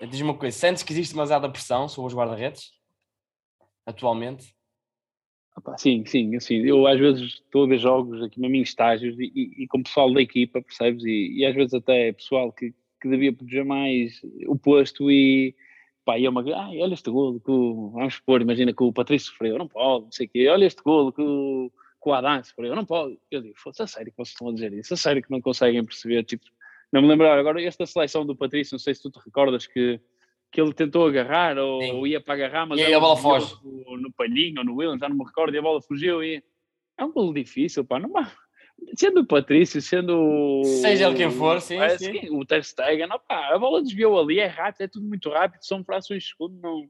Diz-me 0.00 0.28
uma 0.28 0.36
coisa, 0.36 0.56
sentes 0.56 0.82
que 0.82 0.92
existe 0.92 1.12
demasiada 1.12 1.48
pressão 1.48 1.88
sobre 1.88 2.08
os 2.08 2.14
guarda-redes? 2.14 2.72
Atualmente? 3.86 4.54
Opa, 5.56 5.78
sim, 5.78 6.04
sim, 6.04 6.36
assim, 6.36 6.56
eu 6.66 6.86
às 6.86 7.00
vezes 7.00 7.22
estou 7.22 7.64
a 7.64 7.66
ver 7.66 7.78
jogos 7.78 8.22
aqui 8.22 8.38
mesmo 8.38 8.56
em 8.56 8.60
estágios 8.60 9.18
e, 9.18 9.32
e, 9.34 9.64
e 9.64 9.66
com 9.66 9.82
pessoal 9.82 10.12
da 10.12 10.20
equipa, 10.20 10.60
percebes? 10.60 11.02
E, 11.04 11.38
e 11.38 11.46
às 11.46 11.54
vezes 11.54 11.72
até 11.72 12.12
pessoal 12.12 12.52
que, 12.52 12.74
que 13.00 13.08
devia 13.08 13.32
proteger 13.32 13.64
mais 13.64 14.20
o 14.46 14.58
posto 14.58 15.10
e 15.10 15.54
pá, 16.04 16.18
e 16.18 16.26
é 16.26 16.30
uma 16.30 16.42
ah, 16.54 16.70
olha 16.70 16.92
este 16.92 17.10
golo 17.10 17.40
que 17.40 17.50
o, 17.50 17.90
vamos 17.90 18.14
supor, 18.14 18.42
imagina 18.42 18.74
que 18.74 18.82
o 18.82 18.92
Patrício 18.92 19.30
sofreu, 19.30 19.56
não 19.56 19.66
pode, 19.66 20.04
não 20.04 20.12
sei 20.12 20.26
o 20.26 20.28
quê, 20.28 20.48
olha 20.48 20.66
este 20.66 20.82
golo 20.82 21.10
que 21.10 21.22
o 21.22 21.72
com 22.06 22.14
a 22.14 22.20
dança, 22.20 22.52
por 22.54 22.64
eu 22.64 22.76
não 22.76 22.84
pode. 22.84 23.18
Eu 23.28 23.42
digo, 23.42 23.58
fosse 23.58 23.82
a 23.82 23.86
sério 23.88 24.12
que 24.12 24.16
vocês 24.16 24.28
estão 24.28 24.48
a 24.48 24.52
dizer 24.52 24.72
isso, 24.72 24.94
a 24.94 24.96
sério 24.96 25.20
que 25.20 25.28
não 25.28 25.40
conseguem 25.40 25.84
perceber, 25.84 26.22
tipo, 26.22 26.44
não 26.92 27.02
me 27.02 27.08
lembro 27.08 27.26
agora, 27.26 27.60
esta 27.60 27.84
seleção 27.84 28.24
do 28.24 28.36
Patrício, 28.36 28.74
não 28.74 28.78
sei 28.78 28.94
se 28.94 29.02
tu 29.02 29.10
te 29.10 29.18
recordas 29.18 29.66
que, 29.66 30.00
que 30.52 30.60
ele 30.60 30.72
tentou 30.72 31.04
agarrar 31.04 31.58
ou, 31.58 31.82
ou 31.96 32.06
ia 32.06 32.20
para 32.20 32.34
agarrar, 32.34 32.64
mas 32.64 32.78
e 32.78 32.84
aí 32.84 32.94
a 32.94 33.00
bola 33.00 33.16
foge 33.16 33.56
no, 33.60 33.96
no 33.96 34.12
palhinho 34.12 34.60
ou 34.60 34.64
no 34.64 34.76
Williams, 34.76 35.00
já 35.00 35.08
não 35.08 35.16
me 35.16 35.24
recordo, 35.24 35.52
e 35.56 35.58
a 35.58 35.62
bola 35.62 35.82
fugiu 35.82 36.22
e 36.22 36.40
é 36.96 37.04
um 37.04 37.10
golo 37.10 37.34
difícil, 37.34 37.84
pá, 37.84 37.98
não 37.98 38.12
sendo 38.96 39.22
o 39.22 39.26
Patrício, 39.26 39.82
sendo 39.82 40.62
seja 40.64 41.08
ele 41.08 41.16
quem 41.16 41.30
for, 41.32 41.60
sim, 41.60 41.76
é, 41.76 41.98
sim. 41.98 42.30
o 42.30 42.46
Ter 42.46 42.62
Stegen, 42.62 43.08
a 43.28 43.58
bola 43.58 43.82
desviou 43.82 44.20
ali, 44.20 44.38
é 44.38 44.46
rápido, 44.46 44.82
é 44.82 44.86
tudo 44.86 45.08
muito 45.08 45.28
rápido, 45.28 45.64
são 45.64 45.82
frações 45.82 46.22
de 46.22 46.28
segundo, 46.28 46.56
não. 46.60 46.88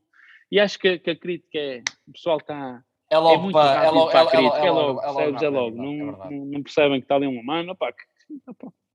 E 0.53 0.61
acho 0.61 0.79
que, 0.79 0.99
que 0.99 1.09
a 1.09 1.17
crítica 1.17 1.59
é, 1.59 1.83
o 2.07 2.13
pessoal 2.13 2.37
está 2.37 2.85
é 3.11 3.19
logo 3.19 3.35
é 3.35 3.39
muito 3.39 3.53
para, 3.53 3.85
é 3.85 3.91
logo, 3.91 4.11
para 4.11 4.21
a 4.23 4.27
crítica, 4.27 4.59
é, 4.59 4.67
é 4.67 4.71
logo, 4.71 5.01
é 5.01 5.07
logo, 5.07 5.17
percebes, 5.17 5.43
é 5.43 5.49
logo, 5.49 5.77
não, 5.77 5.93
não, 5.93 6.45
não, 6.47 6.63
percebem 6.63 7.01
que 7.01 7.05
está 7.05 7.15
ali 7.15 7.27
uma 7.27 7.43
mano, 7.43 7.73
opá, 7.73 7.93
que, 7.93 8.03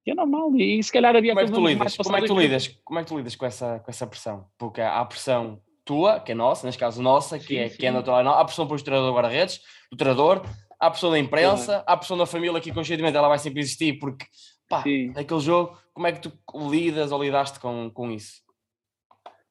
que 0.03 0.11
é 0.11 0.15
normal 0.15 0.53
e, 0.55 0.79
e 0.79 0.83
se 0.83 0.91
calhar 0.91 1.15
havia 1.15 1.33
como 1.33 1.41
é 1.41 1.45
que 1.45 1.53
tu 1.53 1.67
lidas? 1.67 1.97
como 1.97 2.17
é 2.17 2.21
que 2.21 2.27
tu 2.27 2.39
lidas? 2.39 2.67
Como 2.83 2.99
é 2.99 3.03
que 3.03 3.07
tu 3.07 3.17
lidas 3.17 3.35
com 3.35 3.45
essa 3.45 3.79
com 3.79 3.89
essa 3.89 4.07
pressão? 4.07 4.47
Porque 4.57 4.81
há 4.81 4.99
a 4.99 5.05
pressão 5.05 5.61
tua 5.85 6.19
que 6.19 6.31
é 6.31 6.35
nossa 6.35 6.65
neste 6.65 6.79
caso 6.79 7.01
nossa 7.01 7.39
que 7.39 7.45
sim, 7.45 7.57
é 7.57 7.69
sim. 7.69 7.77
que 7.77 7.85
é 7.85 7.91
natural 7.91 8.27
há 8.27 8.41
a 8.41 8.45
pressão 8.45 8.67
para 8.67 8.75
o 8.75 8.83
treinador 8.83 9.13
guarda-redes 9.13 9.61
do 9.91 9.97
treinador 9.97 10.43
há 10.79 10.87
a 10.87 10.91
pressão 10.91 11.11
da 11.11 11.19
imprensa 11.19 11.83
há 11.87 11.93
a 11.93 11.97
pressão 11.97 12.17
da 12.17 12.25
família 12.25 12.61
que 12.61 12.71
conscientemente 12.71 13.17
ela 13.17 13.27
vai 13.27 13.39
sempre 13.39 13.61
existir 13.61 13.97
porque 13.97 14.25
pá 14.69 14.83
sim. 14.83 15.11
aquele 15.15 15.39
jogo 15.39 15.77
como 15.93 16.07
é 16.07 16.11
que 16.11 16.21
tu 16.21 16.31
lidas 16.69 17.11
ou 17.11 17.23
lidaste 17.23 17.59
com 17.59 17.89
com 17.91 18.11
isso? 18.11 18.41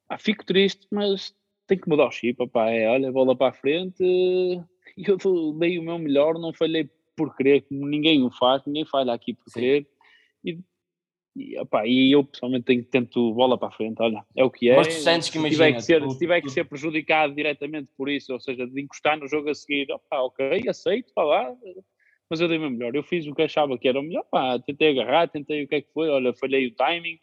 Ah, 0.08 0.18
fico 0.18 0.44
triste 0.44 0.86
mas 0.90 1.34
tenho 1.70 1.80
que 1.80 1.88
mudar 1.88 2.06
o 2.06 2.10
chip 2.10 2.46
pá 2.48 2.70
é 2.70 2.88
olha 2.88 3.12
bola 3.12 3.36
para 3.36 3.50
a 3.50 3.52
frente 3.52 4.02
eu 4.96 5.16
dei 5.58 5.78
o 5.78 5.82
meu 5.82 5.98
melhor 5.98 6.38
não 6.38 6.52
falhei 6.52 6.88
por 7.20 7.36
querer, 7.36 7.60
como 7.62 7.86
ninguém 7.86 8.24
o 8.24 8.30
faz, 8.30 8.62
ninguém 8.64 8.86
falha 8.86 9.12
aqui 9.12 9.34
por 9.34 9.52
querer. 9.52 9.86
E, 10.42 10.58
e, 11.36 11.54
e 11.84 12.12
eu 12.14 12.24
pessoalmente 12.24 12.64
tenho, 12.64 12.82
tento 12.82 13.34
bola 13.34 13.58
para 13.58 13.68
a 13.68 13.72
frente, 13.72 14.00
olha, 14.00 14.24
é 14.34 14.42
o 14.42 14.50
que 14.50 14.70
é. 14.70 14.76
Mas 14.76 14.88
tu 14.88 15.02
sentes 15.02 15.28
que 15.28 15.32
se 15.32 15.38
imagina, 15.38 15.66
tiver 15.66 15.72
que 15.74 15.82
ser, 15.82 16.02
tu, 16.02 16.10
se 16.10 16.18
tiver 16.18 16.40
que 16.40 16.50
ser 16.50 16.64
prejudicado 16.64 17.34
diretamente 17.34 17.90
por 17.94 18.08
isso, 18.08 18.32
ou 18.32 18.40
seja, 18.40 18.66
de 18.66 18.80
encostar 18.80 19.18
no 19.18 19.28
jogo 19.28 19.50
a 19.50 19.54
seguir, 19.54 19.86
ok, 20.10 20.62
aceito, 20.66 21.12
vá 21.14 21.22
lá, 21.22 21.54
mas 22.30 22.40
eu 22.40 22.48
dei 22.48 22.56
o 22.56 22.60
meu 22.62 22.70
melhor. 22.70 22.94
Eu 22.94 23.02
fiz 23.02 23.26
o 23.26 23.34
que 23.34 23.42
achava 23.42 23.76
que 23.76 23.86
era 23.86 24.00
o 24.00 24.02
melhor, 24.02 24.24
pá, 24.30 24.58
tentei 24.58 24.90
agarrar, 24.90 25.28
tentei 25.28 25.62
o 25.62 25.68
que 25.68 25.74
é 25.74 25.82
que 25.82 25.92
foi, 25.92 26.08
olha, 26.08 26.32
falhei 26.32 26.68
o 26.68 26.74
timing. 26.74 27.18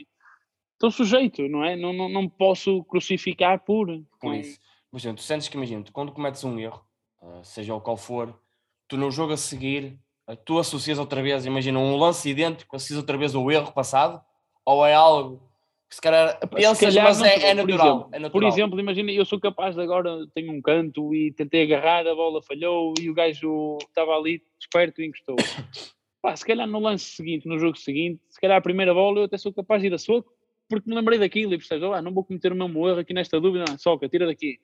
Estou 0.77 0.91
sujeito, 0.91 1.47
não 1.49 1.65
é? 1.65 1.75
Não, 1.75 1.91
não, 1.91 2.07
não 2.07 2.29
posso 2.29 2.83
crucificar 2.83 3.59
por. 3.65 3.87
Com 4.19 4.33
isso. 4.35 4.59
Mas, 4.91 5.01
tu 5.03 5.21
sentes 5.23 5.47
que, 5.47 5.57
imagina, 5.57 5.83
quando 5.91 6.11
cometes 6.11 6.43
um 6.43 6.59
erro, 6.59 6.85
uh, 7.19 7.43
seja 7.43 7.73
o 7.73 7.81
qual 7.81 7.97
for, 7.97 8.39
tu 8.87 8.95
no 8.95 9.09
jogo 9.09 9.33
a 9.33 9.37
seguir, 9.37 9.99
tu 10.45 10.59
associas 10.59 10.99
outra 10.99 11.21
vez, 11.21 11.47
imagina, 11.47 11.79
um 11.79 11.95
lance 11.97 12.29
idêntico, 12.29 12.75
associas 12.75 12.99
outra 12.99 13.17
vez 13.17 13.33
o 13.33 13.51
erro 13.51 13.71
passado, 13.71 14.21
ou 14.63 14.85
é 14.85 14.93
algo 14.93 15.41
que 15.89 15.95
se 15.95 16.01
calhar 16.01 16.37
pensas, 16.49 16.77
se 16.77 16.85
calhar, 16.85 17.03
mas 17.05 17.21
é, 17.21 17.49
é, 17.49 17.53
natural, 17.53 17.87
exemplo, 17.87 18.09
é, 18.11 18.19
natural, 18.19 18.31
Por 18.31 18.43
exemplo, 18.43 18.79
imagina, 18.79 19.11
eu 19.11 19.25
sou 19.25 19.39
capaz 19.39 19.75
de 19.75 19.81
agora, 19.81 20.27
tenho 20.35 20.53
um 20.53 20.61
canto 20.61 21.15
e 21.15 21.31
tentei 21.31 21.63
agarrar, 21.63 22.05
a 22.05 22.13
bola 22.13 22.41
falhou 22.43 22.93
e 23.01 23.09
o 23.09 23.13
gajo 23.13 23.77
estava 23.81 24.11
ali 24.11 24.43
esperto 24.59 25.01
e 25.01 25.07
encostou. 25.07 25.37
Pá, 26.21 26.35
se 26.35 26.45
calhar 26.45 26.67
no 26.67 26.79
lance 26.79 27.05
seguinte, 27.05 27.47
no 27.47 27.57
jogo 27.57 27.77
seguinte, 27.77 28.21
se 28.29 28.39
calhar 28.39 28.57
a 28.57 28.61
primeira 28.61 28.93
bola 28.93 29.19
eu 29.19 29.23
até 29.23 29.37
sou 29.37 29.53
capaz 29.53 29.81
de 29.81 29.87
ir 29.87 29.93
a 29.93 29.97
soco, 29.97 30.33
porque 30.69 30.89
me 30.89 30.95
lembrei 30.95 31.19
daquilo 31.19 31.53
e 31.53 31.57
percebes, 31.57 31.83
ah, 31.83 32.01
não 32.01 32.13
vou 32.13 32.23
cometer 32.23 32.51
o 32.51 32.55
mesmo 32.55 32.87
erro 32.87 32.99
aqui 32.99 33.13
nesta 33.13 33.39
dúvida, 33.39 33.65
não, 33.67 33.77
soca, 33.77 34.09
tira 34.09 34.25
daqui. 34.25 34.59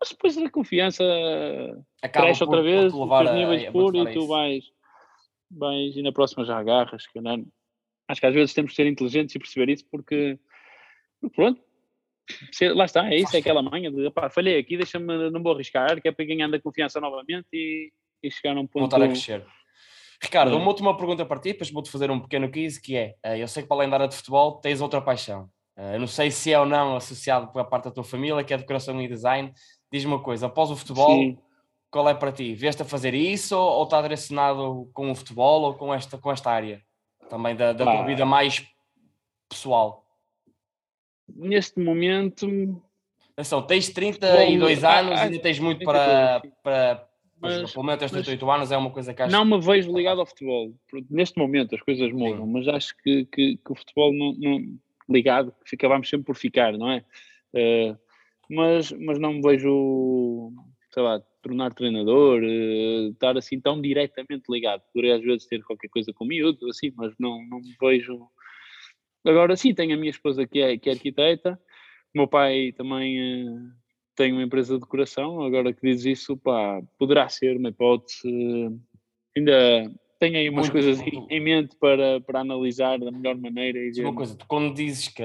Mas 0.00 0.10
depois 0.10 0.36
a 0.36 0.50
confiança 0.50 1.04
Acaba 2.02 2.26
cresce 2.26 2.42
outra 2.42 2.62
vez, 2.62 2.92
os 2.92 3.34
níveis 3.34 3.70
por 3.70 3.94
e 3.94 4.12
tu 4.12 4.26
vais, 4.26 4.64
vais 5.50 5.96
e 5.96 6.02
na 6.02 6.10
próxima 6.10 6.44
já 6.44 6.58
agarras. 6.58 7.06
Que 7.06 7.20
não, 7.20 7.46
acho 8.08 8.20
que 8.20 8.26
às 8.26 8.34
vezes 8.34 8.54
temos 8.54 8.72
que 8.72 8.76
ser 8.76 8.86
inteligentes 8.86 9.34
e 9.34 9.38
perceber 9.38 9.72
isso 9.72 9.86
porque, 9.90 10.38
pronto, 11.36 11.62
lá 12.74 12.84
está, 12.84 13.08
é 13.08 13.16
isso, 13.16 13.36
é 13.36 13.38
aquela 13.38 13.62
manha 13.62 13.90
de 13.90 14.10
pá, 14.10 14.28
falhei 14.28 14.58
aqui, 14.58 14.76
deixa-me, 14.76 15.30
não 15.30 15.42
vou 15.42 15.52
arriscar, 15.52 16.00
que 16.00 16.08
é 16.08 16.12
para 16.12 16.24
ganhar 16.24 16.48
da 16.48 16.60
confiança 16.60 17.00
novamente 17.00 17.48
e, 17.52 17.92
e 18.22 18.30
chegar 18.30 18.56
a 18.56 18.60
um 18.60 18.66
ponto. 18.66 18.80
Voltar 18.80 19.02
a 19.02 19.06
crescer. 19.06 19.44
Ricardo, 20.22 20.56
uma 20.56 20.68
última 20.68 20.96
pergunta 20.96 21.26
para 21.26 21.40
ti, 21.40 21.52
depois 21.52 21.70
vou-te 21.70 21.90
fazer 21.90 22.10
um 22.10 22.20
pequeno 22.20 22.50
quiz, 22.50 22.78
que 22.78 22.96
é, 22.96 23.14
eh, 23.22 23.38
eu 23.38 23.48
sei 23.48 23.62
que 23.62 23.68
para 23.68 23.78
além 23.78 23.90
da 23.90 23.96
área 23.96 24.08
de 24.08 24.14
futebol 24.14 24.60
tens 24.60 24.80
outra 24.80 25.00
paixão. 25.00 25.48
Eh, 25.76 25.96
eu 25.96 26.00
não 26.00 26.06
sei 26.06 26.30
se 26.30 26.52
é 26.52 26.58
ou 26.60 26.64
não 26.64 26.96
associado 26.96 27.50
pela 27.52 27.64
parte 27.64 27.84
da 27.84 27.90
tua 27.90 28.04
família, 28.04 28.44
que 28.44 28.54
é 28.54 28.56
decoração 28.56 29.00
e 29.02 29.08
design, 29.08 29.52
Diz-me 29.92 30.14
uma 30.14 30.22
coisa, 30.22 30.46
após 30.46 30.70
o 30.70 30.76
futebol, 30.76 31.10
Sim. 31.10 31.38
qual 31.90 32.08
é 32.08 32.14
para 32.14 32.32
ti? 32.32 32.54
Veste 32.54 32.80
a 32.80 32.84
fazer 32.84 33.12
isso 33.12 33.54
ou 33.54 33.84
está 33.84 34.00
direcionado 34.00 34.90
com 34.94 35.10
o 35.10 35.14
futebol 35.14 35.64
ou 35.64 35.74
com 35.74 35.92
esta, 35.92 36.16
com 36.16 36.32
esta 36.32 36.50
área? 36.50 36.82
Também 37.28 37.54
da, 37.54 37.74
da 37.74 37.84
tua 37.84 38.02
vida 38.04 38.24
mais 38.24 38.66
pessoal? 39.50 40.06
Neste 41.28 41.78
momento. 41.78 42.82
Atenção, 43.32 43.60
tens 43.60 43.90
32 43.90 44.78
futebol, 44.80 44.90
anos 44.90 45.20
e 45.20 45.22
ainda 45.24 45.38
tens 45.40 45.58
muito 45.58 45.84
para, 45.84 46.40
para, 46.62 47.08
mas, 47.42 47.72
pelo 47.72 47.84
menos 47.84 47.98
tens 47.98 48.12
38 48.12 48.46
mas, 48.46 48.56
anos, 48.56 48.72
é 48.72 48.76
uma 48.76 48.90
coisa 48.90 49.12
que 49.12 49.20
acho 49.20 49.32
Não 49.32 49.44
me 49.44 49.60
vejo 49.60 49.92
ligado 49.92 50.20
ao 50.20 50.26
futebol. 50.26 50.72
Neste 51.10 51.36
momento 51.36 51.74
as 51.74 51.82
coisas 51.82 52.12
mudam, 52.12 52.46
Sim. 52.46 52.52
mas 52.52 52.68
acho 52.68 52.96
que, 53.02 53.24
que, 53.26 53.56
que, 53.56 53.72
o 53.72 53.74
futebol 53.74 54.12
não, 54.14 54.32
não 54.34 54.78
ligado, 55.10 55.52
acabamos 55.72 56.08
sempre 56.08 56.26
por 56.26 56.36
ficar, 56.36 56.72
não 56.78 56.90
é? 56.90 57.04
Uh, 57.52 57.98
mas, 58.48 58.92
mas 58.92 59.18
não 59.18 59.34
me 59.34 59.42
vejo, 59.42 60.52
sei 60.94 61.02
lá, 61.02 61.20
tornar 61.42 61.74
treinador, 61.74 62.40
uh, 62.42 63.10
estar 63.10 63.36
assim 63.36 63.60
tão 63.60 63.80
diretamente 63.82 64.44
ligado. 64.48 64.82
Poderia 64.92 65.16
às 65.16 65.22
vezes 65.22 65.46
ter 65.46 65.62
qualquer 65.64 65.88
coisa 65.88 66.12
com 66.12 66.24
miúdo, 66.24 66.68
assim, 66.68 66.92
mas 66.96 67.12
não, 67.18 67.44
não 67.48 67.58
me 67.58 67.74
vejo. 67.80 68.26
Agora 69.26 69.56
sim, 69.56 69.74
tenho 69.74 69.94
a 69.94 69.98
minha 69.98 70.10
esposa 70.10 70.46
que 70.46 70.60
é, 70.60 70.78
que 70.78 70.88
é 70.88 70.92
arquiteta, 70.92 71.60
o 72.14 72.18
meu 72.18 72.28
pai 72.28 72.72
também 72.72 73.48
uh, 73.48 73.81
tem 74.22 74.32
uma 74.32 74.42
empresa 74.42 74.74
de 74.74 74.80
decoração, 74.80 75.42
agora 75.42 75.72
que 75.72 75.80
diz 75.82 76.04
isso, 76.04 76.36
pá, 76.36 76.80
poderá 76.96 77.28
ser 77.28 77.56
uma 77.56 77.70
hipótese. 77.70 78.20
Uh, 78.24 78.80
ainda 79.36 79.92
tenho 80.20 80.36
aí 80.36 80.48
umas 80.48 80.70
muito, 80.70 80.72
coisas 80.72 80.98
muito. 81.00 81.26
em 81.28 81.40
mente 81.40 81.74
para, 81.76 82.20
para 82.20 82.38
analisar 82.38 83.00
da 83.00 83.10
melhor 83.10 83.36
maneira. 83.36 83.80
E 83.80 84.00
uma 84.00 84.14
coisa, 84.14 84.36
tu 84.36 84.46
quando 84.46 84.72
dizes 84.72 85.08
que 85.08 85.24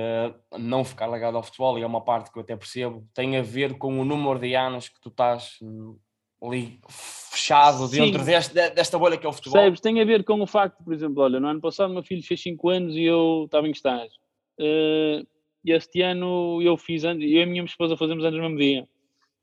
não 0.57 0.83
ficar 0.83 1.07
ligado 1.07 1.37
ao 1.37 1.43
futebol, 1.43 1.77
e 1.77 1.83
é 1.83 1.85
uma 1.85 2.01
parte 2.01 2.31
que 2.31 2.39
eu 2.39 2.41
até 2.41 2.55
percebo, 2.55 3.07
tem 3.13 3.37
a 3.37 3.43
ver 3.43 3.77
com 3.77 3.99
o 3.99 4.03
número 4.03 4.39
de 4.39 4.55
anos 4.55 4.89
que 4.89 4.99
tu 4.99 5.09
estás 5.09 5.57
hum, 5.61 5.95
ali 6.41 6.79
fechado 6.89 7.85
Sim. 7.85 8.01
dentro 8.01 8.25
deste, 8.25 8.53
desta 8.53 8.97
bolha 8.97 9.15
que 9.15 9.27
é 9.27 9.29
o 9.29 9.33
futebol. 9.33 9.61
Sabes, 9.61 9.79
tem 9.79 10.01
a 10.01 10.05
ver 10.05 10.23
com 10.23 10.41
o 10.41 10.47
facto, 10.47 10.83
por 10.83 10.91
exemplo, 10.91 11.21
olha, 11.21 11.39
no 11.39 11.47
ano 11.47 11.61
passado 11.61 11.93
meu 11.93 12.01
filho 12.01 12.23
fez 12.23 12.41
5 12.41 12.69
anos 12.69 12.95
e 12.95 13.03
eu 13.03 13.43
estava 13.45 13.67
em 13.67 13.71
estágio. 13.71 14.17
Uh, 14.59 15.23
este 15.71 16.01
ano 16.01 16.61
eu 16.61 16.77
fiz 16.77 17.03
eu 17.03 17.19
e 17.19 17.41
a 17.41 17.45
minha 17.45 17.63
esposa 17.63 17.97
fazemos 17.97 18.23
anos 18.23 18.39
no 18.39 18.43
mesmo 18.43 18.57
dia. 18.57 18.87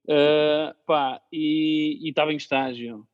Uh, 0.04 0.74
pá, 0.86 1.20
e 1.32 2.08
estava 2.08 2.32
em 2.32 2.36
estágio 2.36 3.06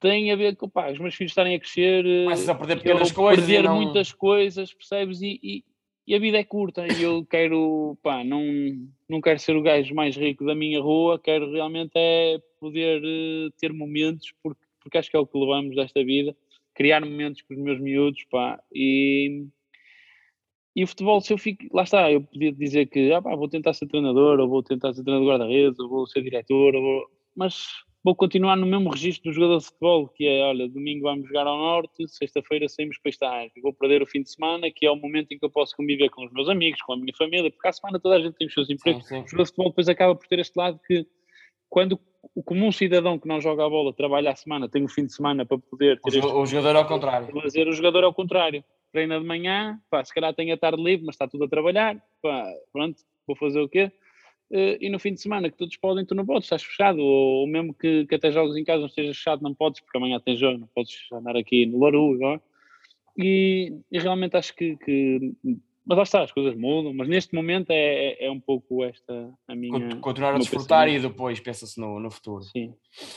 tem 0.00 0.32
a 0.32 0.36
ver 0.36 0.56
com 0.56 0.68
pá, 0.68 0.90
os 0.90 0.98
meus 0.98 1.14
filhos 1.14 1.30
estarem 1.30 1.54
a 1.54 1.60
crescer, 1.60 2.02
Começas 2.24 2.48
a 2.48 2.54
perder 2.54 2.76
pequenas 2.76 3.12
coisas, 3.12 3.44
perder 3.44 3.68
não... 3.68 3.76
muitas 3.76 4.12
coisas, 4.12 4.72
percebes? 4.72 5.20
E, 5.20 5.38
e, 5.42 5.64
e, 6.06 6.14
a 6.14 6.18
vida 6.18 6.38
é 6.38 6.44
curta 6.44 6.86
e 6.90 7.02
eu 7.02 7.24
quero, 7.26 7.96
pá, 8.02 8.24
não, 8.24 8.42
não 9.08 9.20
quero 9.20 9.38
ser 9.38 9.54
o 9.54 9.62
gajo 9.62 9.94
mais 9.94 10.16
rico 10.16 10.44
da 10.44 10.54
minha 10.54 10.80
rua, 10.80 11.20
quero 11.22 11.52
realmente 11.52 11.92
é 11.94 12.40
poder 12.58 13.02
uh, 13.02 13.50
ter 13.60 13.72
momentos, 13.72 14.32
porque, 14.42 14.62
porque 14.80 14.98
acho 14.98 15.10
que 15.10 15.16
é 15.16 15.20
o 15.20 15.26
que 15.26 15.38
levamos 15.38 15.76
desta 15.76 16.02
vida, 16.02 16.34
criar 16.74 17.04
momentos 17.04 17.42
com 17.42 17.52
os 17.52 17.60
meus 17.60 17.78
miúdos, 17.78 18.24
pá, 18.30 18.58
e, 18.72 19.46
e 20.74 20.84
o 20.84 20.86
futebol, 20.86 21.20
se 21.20 21.32
eu 21.32 21.38
fico, 21.38 21.64
lá 21.74 21.82
está, 21.82 22.10
eu 22.10 22.22
podia 22.22 22.52
dizer 22.52 22.86
que 22.86 23.12
ah, 23.12 23.20
pá, 23.20 23.34
vou 23.34 23.48
tentar 23.48 23.72
ser 23.72 23.86
treinador, 23.86 24.38
ou 24.38 24.48
vou 24.48 24.62
tentar 24.62 24.92
ser 24.92 25.02
treinador 25.02 25.28
guarda-redes, 25.28 25.78
ou 25.80 25.88
vou 25.88 26.06
ser 26.06 26.22
diretor, 26.22 26.74
ou 26.74 26.82
vou... 26.82 27.06
mas 27.34 27.66
vou 28.04 28.14
continuar 28.14 28.56
no 28.56 28.66
mesmo 28.66 28.90
registro 28.90 29.30
do 29.30 29.34
jogador 29.34 29.58
de 29.58 29.64
futebol, 29.66 30.08
que 30.08 30.26
é, 30.26 30.42
olha, 30.44 30.68
domingo 30.68 31.02
vamos 31.02 31.26
jogar 31.26 31.46
ao 31.46 31.58
norte, 31.58 32.08
sexta-feira 32.08 32.68
saímos 32.68 32.98
para 32.98 33.10
estar, 33.10 33.48
vou 33.62 33.74
perder 33.74 34.02
o 34.02 34.06
fim 34.06 34.22
de 34.22 34.30
semana, 34.30 34.70
que 34.74 34.86
é 34.86 34.90
o 34.90 34.96
momento 34.96 35.32
em 35.32 35.38
que 35.38 35.44
eu 35.44 35.50
posso 35.50 35.76
conviver 35.76 36.08
com 36.10 36.24
os 36.24 36.32
meus 36.32 36.48
amigos, 36.48 36.80
com 36.82 36.92
a 36.92 36.96
minha 36.96 37.14
família, 37.16 37.50
porque 37.50 37.68
à 37.68 37.72
semana 37.72 37.98
toda 38.00 38.16
a 38.16 38.20
gente 38.20 38.36
tem 38.36 38.46
os 38.46 38.54
seus 38.54 38.70
empregos. 38.70 39.02
Sim, 39.06 39.16
sim. 39.16 39.22
O 39.22 39.28
jogador 39.28 39.42
de 39.42 39.48
futebol 39.48 39.68
depois 39.70 39.88
acaba 39.88 40.14
por 40.14 40.26
ter 40.28 40.38
este 40.38 40.56
lado 40.56 40.80
que 40.86 41.06
quando 41.68 41.98
o 42.34 42.42
comum 42.42 42.70
cidadão 42.70 43.18
que 43.18 43.28
não 43.28 43.40
joga 43.40 43.64
a 43.64 43.68
bola 43.68 43.92
trabalha 43.92 44.30
a 44.30 44.36
semana, 44.36 44.68
tem 44.68 44.84
o 44.84 44.88
fim 44.88 45.06
de 45.06 45.14
semana 45.14 45.44
para 45.44 45.58
poder 45.58 46.00
ter 46.00 46.16
o, 46.16 46.18
este, 46.18 46.32
o 46.32 46.46
jogador 46.46 46.76
ao 46.76 46.86
contrário. 46.86 47.42
Fazer 47.42 47.68
o 47.68 47.72
jogador 47.72 48.04
ao 48.04 48.14
contrário. 48.14 48.64
Treina 48.92 49.20
de 49.20 49.26
manhã, 49.26 49.80
pá, 49.88 50.04
se 50.04 50.12
calhar 50.12 50.34
tem 50.34 50.50
a 50.52 50.56
tarde 50.56 50.82
livre, 50.82 51.06
mas 51.06 51.14
está 51.14 51.28
tudo 51.28 51.44
a 51.44 51.48
trabalhar, 51.48 51.96
pá, 52.20 52.52
pronto, 52.72 53.00
vou 53.26 53.36
fazer 53.36 53.60
o 53.60 53.68
quê? 53.68 53.92
Uh, 54.50 54.74
e 54.80 54.88
no 54.90 54.98
fim 54.98 55.14
de 55.14 55.20
semana 55.20 55.48
que 55.48 55.56
todos 55.56 55.76
podem, 55.76 56.04
tu 56.04 56.12
não 56.12 56.26
podes, 56.26 56.46
estás 56.46 56.64
fechado, 56.64 56.98
ou, 57.00 57.46
mesmo 57.46 57.72
que, 57.72 58.04
que, 58.06 58.16
até 58.16 58.32
jogos 58.32 58.56
em 58.56 58.64
casa 58.64 58.80
não 58.80 58.88
estejas 58.88 59.16
fechado, 59.16 59.42
não 59.42 59.54
podes, 59.54 59.80
porque 59.80 59.96
amanhã 59.96 60.18
tem 60.18 60.36
jogo, 60.36 60.58
não 60.58 60.66
podes 60.66 60.96
andar 61.12 61.36
aqui 61.36 61.66
no 61.66 61.78
Laru, 61.78 62.18
e, 63.16 63.72
e, 63.92 63.98
realmente 63.98 64.36
acho 64.36 64.54
que, 64.56 64.76
que, 64.76 65.34
mas 65.90 65.96
lá 65.96 66.02
está, 66.04 66.22
as 66.22 66.30
coisas 66.30 66.54
mudam, 66.54 66.94
mas 66.94 67.08
neste 67.08 67.34
momento 67.34 67.72
é, 67.72 68.12
é, 68.12 68.26
é 68.26 68.30
um 68.30 68.38
pouco 68.38 68.84
esta 68.84 69.34
a 69.48 69.56
minha. 69.56 69.96
Continuar 69.96 70.36
a 70.36 70.38
desfrutar 70.38 70.88
e 70.88 71.00
depois 71.00 71.40
pensa-se 71.40 71.80
no, 71.80 71.98
no 71.98 72.12
futuro. 72.12 72.44
Sim, 72.44 72.72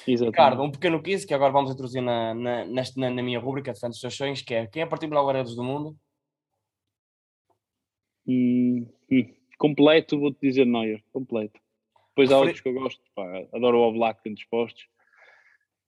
exatamente. 0.07 0.31
Ricardo, 0.31 0.63
um 0.63 0.71
pequeno 0.71 0.99
quiz 0.99 1.23
que 1.23 1.35
agora 1.35 1.53
vamos 1.53 1.69
introduzir 1.69 2.01
na, 2.01 2.33
na, 2.33 2.65
neste, 2.65 2.99
na, 2.99 3.11
na 3.11 3.21
minha 3.21 3.39
rubrica 3.39 3.73
de 3.73 3.77
Santos 3.77 4.01
dos 4.01 4.17
Sonhos, 4.17 4.41
que 4.41 4.55
é 4.55 4.65
quem 4.65 4.81
é 4.81 4.85
a 4.85 4.87
partir 4.87 5.05
de 5.05 5.13
guarda-redes 5.13 5.55
do 5.55 5.63
mundo? 5.63 5.95
Hum, 8.27 8.87
hum 9.11 9.33
completo, 9.59 10.19
vou-te 10.19 10.39
dizer 10.41 10.65
Neuer, 10.65 11.03
completo. 11.13 11.59
Depois 12.09 12.31
há 12.31 12.39
outros 12.39 12.59
que 12.59 12.69
eu 12.69 12.73
gosto, 12.73 13.03
pá, 13.13 13.45
adoro 13.53 13.77
o 13.77 13.87
Oblak 13.87 14.19
dentro 14.23 14.41
dos 14.41 14.49
postos, 14.49 14.87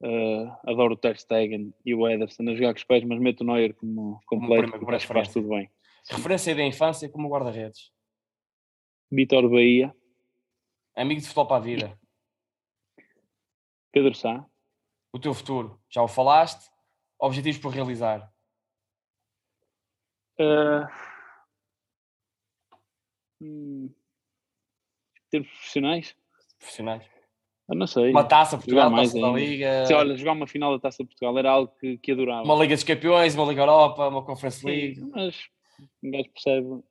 uh, 0.02 0.52
adoro 0.70 0.94
o 0.94 0.98
Ter 0.98 1.18
Stegen 1.18 1.74
e 1.84 1.96
o 1.96 2.08
Ederson 2.08 2.44
a 2.44 2.54
jogar 2.54 2.74
com 2.74 2.78
os 2.78 2.84
pés, 2.84 3.04
mas 3.04 3.20
meto 3.20 3.42
o 3.42 3.44
Neuer 3.44 3.74
como 3.74 4.22
completo, 4.28 4.72
como 4.72 4.86
porque 4.86 5.08
faz 5.08 5.34
tudo 5.34 5.50
bem. 5.50 5.68
Referência 6.10 6.56
da 6.56 6.64
infância 6.64 7.10
como 7.10 7.30
guarda-redes? 7.30 7.92
Vitor 9.12 9.50
Bahia. 9.50 9.96
Amigo 10.96 11.20
de 11.20 11.28
futebol 11.28 11.48
para 11.48 11.58
a 11.58 11.60
vida? 11.60 12.00
Pedro 13.92 14.14
Sá. 14.14 14.46
O 15.14 15.20
teu 15.20 15.34
futuro, 15.34 15.82
já 15.90 16.02
o 16.02 16.08
falaste? 16.08 16.70
Objetivos 17.20 17.60
por 17.60 17.74
realizar? 17.74 18.32
Uh 20.40 21.16
Hum, 23.42 23.90
termos 25.30 25.50
profissionais? 25.50 26.16
Profissionais. 26.58 27.04
Eu 27.68 27.76
não 27.76 27.88
sei. 27.88 28.12
Uma 28.12 28.24
taça 28.24 28.58
Portugal, 28.58 28.90
mais 28.90 29.12
taça 29.12 29.22
da 29.22 29.32
Liga. 29.34 29.86
Se, 29.86 29.94
olha, 29.94 30.16
jogar 30.16 30.34
uma 30.34 30.48
final 30.48 30.72
da 30.74 30.80
taça 30.80 31.04
de 31.04 31.10
Portugal 31.10 31.38
era 31.38 31.52
algo 31.52 31.74
que, 31.80 31.98
que 31.98 32.12
adorava. 32.12 32.44
Uma 32.44 32.56
Liga 32.56 32.76
dos 32.76 32.84
Campeões, 32.84 33.36
uma 33.36 33.46
Liga 33.46 33.62
Europa, 33.62 34.08
uma 34.08 34.24
Conference 34.24 34.66
League. 34.66 34.96
Sim, 34.96 35.12
mas 35.14 35.50
um 36.04 36.12
gajo 36.12 36.30
percebe. 36.32 36.84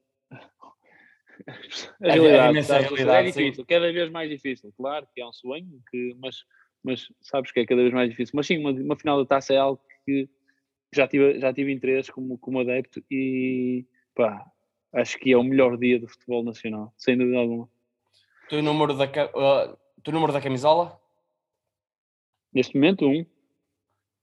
A, 2.01 2.13
realidade, 2.13 2.59
é, 2.59 2.77
a 2.77 2.79
realidade 2.81 3.29
é 3.29 3.31
difícil, 3.31 3.65
sim. 3.65 3.67
cada 3.67 3.93
vez 3.93 4.11
mais 4.11 4.31
difícil. 4.31 4.73
Claro 4.77 5.07
que 5.13 5.21
é 5.21 5.27
um 5.27 5.33
sonho, 5.33 5.83
que, 5.91 6.15
mas, 6.21 6.45
mas 6.83 7.09
sabes 7.21 7.51
que 7.51 7.61
é 7.61 7.67
cada 7.67 7.83
vez 7.83 7.93
mais 7.93 8.09
difícil. 8.11 8.33
Mas 8.37 8.47
sim, 8.47 8.59
uma, 8.59 8.71
uma 8.71 8.97
final 8.97 9.19
da 9.19 9.27
taça 9.27 9.53
é 9.53 9.57
algo 9.57 9.81
que 10.05 10.29
já 10.95 11.09
tive, 11.09 11.41
já 11.41 11.53
tive 11.53 11.73
interesse 11.73 12.13
como, 12.13 12.39
como 12.39 12.61
adepto 12.61 13.03
e 13.11 13.85
pá, 14.15 14.47
acho 14.93 15.19
que 15.19 15.33
é 15.33 15.37
o 15.37 15.43
melhor 15.43 15.77
dia 15.77 15.99
do 15.99 16.09
futebol 16.09 16.45
nacional, 16.45 16.95
sem 16.97 17.19
dúvida 17.19 17.39
alguma. 17.39 17.69
O 18.53 18.63
número 18.63 18.95
da, 18.95 19.05
uh, 19.05 19.77
teu 20.03 20.13
número 20.13 20.33
da 20.33 20.41
camisola? 20.41 21.01
Neste 22.53 22.75
momento, 22.77 23.09
um. 23.09 23.27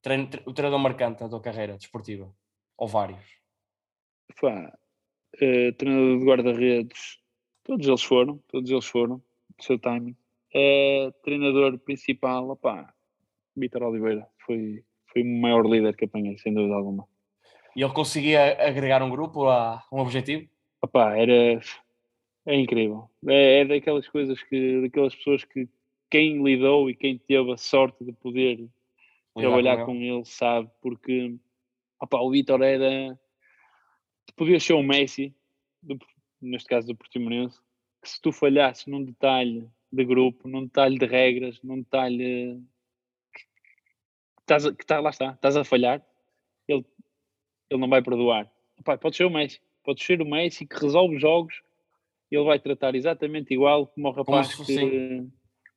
Treino, 0.01 0.29
o 0.45 0.53
treinador 0.53 0.79
marcante 0.79 1.19
da 1.19 1.29
tua 1.29 1.41
carreira 1.41 1.77
desportiva? 1.77 2.33
Ou 2.77 2.87
vários? 2.87 3.40
Pá, 4.39 4.77
uh, 5.35 5.73
treinador 5.73 6.19
de 6.19 6.25
guarda-redes, 6.25 7.19
todos 7.63 7.87
eles 7.87 8.03
foram, 8.03 8.37
todos 8.47 8.69
eles 8.69 8.85
foram, 8.85 9.17
do 9.57 9.63
seu 9.63 9.79
timing. 9.79 10.15
Uh, 10.53 11.11
treinador 11.23 11.77
principal, 11.79 12.49
opá, 12.49 12.93
Vitor 13.55 13.83
Oliveira, 13.83 14.27
foi, 14.45 14.83
foi 15.07 15.21
o 15.21 15.41
maior 15.41 15.65
líder 15.65 15.95
que 15.95 16.05
apanhei, 16.05 16.37
sem 16.37 16.53
dúvida 16.53 16.75
alguma. 16.75 17.07
E 17.75 17.81
ele 17.81 17.93
conseguia 17.93 18.67
agregar 18.67 19.01
um 19.01 19.09
grupo 19.09 19.47
a 19.47 19.83
um 19.91 19.99
objetivo? 19.99 20.47
Opá, 20.81 21.15
era 21.15 21.61
é 22.45 22.55
incrível. 22.55 23.09
É, 23.27 23.59
é, 23.59 23.65
daquelas 23.65 24.07
coisas 24.07 24.41
que, 24.43 24.81
daquelas 24.81 25.15
pessoas 25.15 25.45
que 25.45 25.69
quem 26.09 26.43
lidou 26.43 26.89
e 26.89 26.95
quem 26.95 27.17
teve 27.17 27.51
a 27.51 27.57
sorte 27.57 28.03
de 28.03 28.11
poder 28.11 28.57
Lidar 28.57 28.71
trabalhar 29.35 29.77
com, 29.85 29.85
com 29.85 29.95
ele. 29.95 30.25
sabe, 30.25 30.69
porque 30.81 31.35
opá, 31.99 32.19
o 32.19 32.31
Vitor 32.31 32.61
era 32.61 33.17
podia 34.35 34.59
ser 34.59 34.73
o 34.73 34.83
Messi, 34.83 35.33
do, 35.81 35.97
neste 36.41 36.67
caso 36.67 36.87
do 36.87 36.95
Portimonense, 36.95 37.59
que 38.01 38.09
se 38.09 38.21
tu 38.21 38.31
falhasses 38.31 38.85
num 38.87 39.03
detalhe 39.03 39.69
de 39.91 40.05
grupo, 40.05 40.47
num 40.47 40.65
detalhe 40.65 40.97
de 40.97 41.05
regras, 41.05 41.61
num 41.61 41.79
detalhe 41.79 42.61
que, 43.33 43.41
estás 44.41 44.69
que 44.71 44.85
tá, 44.85 44.99
lá 44.99 45.09
está, 45.09 45.31
estás 45.31 45.57
a 45.57 45.63
falhar, 45.63 46.03
ele, 46.67 46.85
ele 47.69 47.79
não 47.79 47.89
vai 47.89 48.01
perdoar. 48.01 48.51
Opá, 48.79 48.97
pode 48.97 49.15
ser 49.15 49.25
o 49.25 49.29
Messi 49.29 49.61
pode 49.83 50.03
ser 50.03 50.21
o 50.21 50.25
Messi 50.25 50.65
que 50.65 50.79
resolve 50.79 51.17
jogos, 51.17 51.61
ele 52.29 52.43
vai 52.43 52.59
tratar 52.59 52.95
exatamente 52.95 53.53
igual 53.53 53.87
como 53.87 54.07
o 54.07 54.11
rapaz 54.11 54.55
como 54.55 54.65
que, 54.65 55.27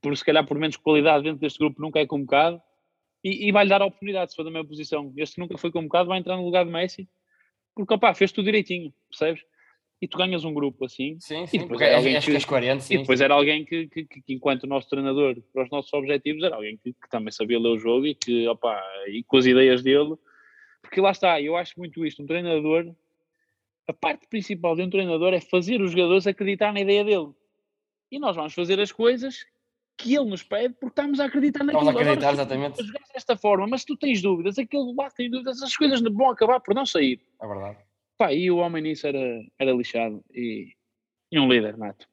por 0.01 0.17
se 0.17 0.25
calhar 0.25 0.47
por 0.47 0.59
menos 0.59 0.77
qualidade 0.77 1.25
dentro 1.25 1.40
deste 1.40 1.59
grupo 1.59 1.81
nunca 1.81 1.99
é 1.99 2.07
convocado 2.07 2.62
e, 3.23 3.49
e 3.49 3.53
vai-lhe 3.53 3.71
dar 3.71 3.83
a 3.83 3.87
oportunidade 3.87 4.31
se 4.31 4.37
for 4.37 4.45
da 4.45 4.51
mesma 4.51 4.69
posição. 4.69 5.12
Este 5.17 5.40
nunca 5.40 5.59
foi 5.59 5.73
convocado, 5.73 6.09
vai 6.09 6.19
entrar 6.19 6.37
no 6.37 6.45
lugar 6.45 6.64
de 6.64 6.71
Messi 6.71 7.09
porque 7.75 7.95
opá, 7.95 8.15
fez 8.15 8.33
tudo 8.33 8.47
direitinho, 8.47 8.93
percebes? 9.11 9.43
E 10.01 10.09
tu 10.09 10.19
ganhas 10.19 10.45
um 10.45 10.53
grupo 10.53 10.85
assim. 10.85 11.17
Sim, 11.21 11.47
sim, 11.47 11.67
porque 11.67 11.85
é, 11.85 11.95
alguém 11.95 12.21
que, 12.21 12.47
40, 12.47 12.81
sim, 12.81 12.95
e 12.95 12.99
depois 12.99 13.19
sim. 13.19 13.25
era 13.25 13.35
alguém 13.35 13.65
que, 13.65 13.87
que, 13.89 14.05
que, 14.05 14.35
enquanto 14.35 14.67
nosso 14.67 14.89
treinador, 14.89 15.37
para 15.53 15.65
os 15.65 15.71
nossos 15.71 15.93
objetivos, 15.93 16.43
era 16.43 16.57
alguém 16.57 16.77
que, 16.77 16.93
que 16.93 17.09
também 17.09 17.33
sabia 17.33 17.59
ler 17.59 17.69
o 17.69 17.79
jogo 17.79 18.07
e 18.07 18.15
que, 18.15 18.47
opá, 18.49 18.83
e 19.09 19.23
com 19.25 19.39
as 19.39 19.47
ideias 19.47 19.83
dele, 19.83 20.15
porque 20.83 21.01
lá 21.01 21.11
está, 21.11 21.41
eu 21.41 21.57
acho 21.57 21.79
muito 21.79 22.05
isto, 22.05 22.23
um 22.23 22.27
treinador 22.27 22.95
a 23.87 23.93
parte 23.93 24.27
principal 24.29 24.75
de 24.75 24.83
um 24.83 24.91
treinador 24.91 25.35
é 25.35 25.41
fazer 25.41 25.81
os 25.81 25.91
jogadores 25.91 26.27
acreditar 26.27 26.73
na 26.73 26.81
ideia 26.81 27.05
dele. 27.05 27.29
E 28.11 28.19
nós 28.19 28.35
vamos 28.37 28.55
fazer 28.55 28.81
as 28.81 28.91
coisas 28.91 29.47
que 29.97 30.15
ele 30.15 30.29
nos 30.29 30.43
pede 30.43 30.75
porque 30.75 31.01
estamos 31.01 31.21
a 31.21 31.27
acreditar 31.27 31.65
naquilo. 31.65 31.83
Estamos 31.83 31.97
a 31.97 32.03
acreditar, 32.03 32.29
Agora, 32.29 32.43
exatamente. 32.43 32.85
Jogar 32.85 33.05
desta 33.13 33.37
forma, 33.37 33.67
mas 33.67 33.83
se 33.83 33.87
tu 33.87 33.97
tens 33.97 34.21
dúvidas, 34.21 34.59
aquele 34.59 34.95
lá 34.95 35.11
tem 35.11 35.31
dúvidas, 35.31 35.63
as 35.63 35.77
coisas 35.77 36.01
vão 36.01 36.31
acabar 36.31 36.61
por 36.61 36.75
não 36.75 36.85
sair. 36.85 37.21
É 37.41 37.47
verdade. 37.47 37.79
Pá, 38.17 38.33
e 38.33 38.51
o 38.51 38.59
homem 38.59 38.83
nisso 38.83 39.07
era, 39.07 39.43
era 39.59 39.73
lixado 39.73 40.25
e, 40.33 40.73
e 41.31 41.39
um 41.39 41.49
líder 41.49 41.77
nato. 41.77 42.07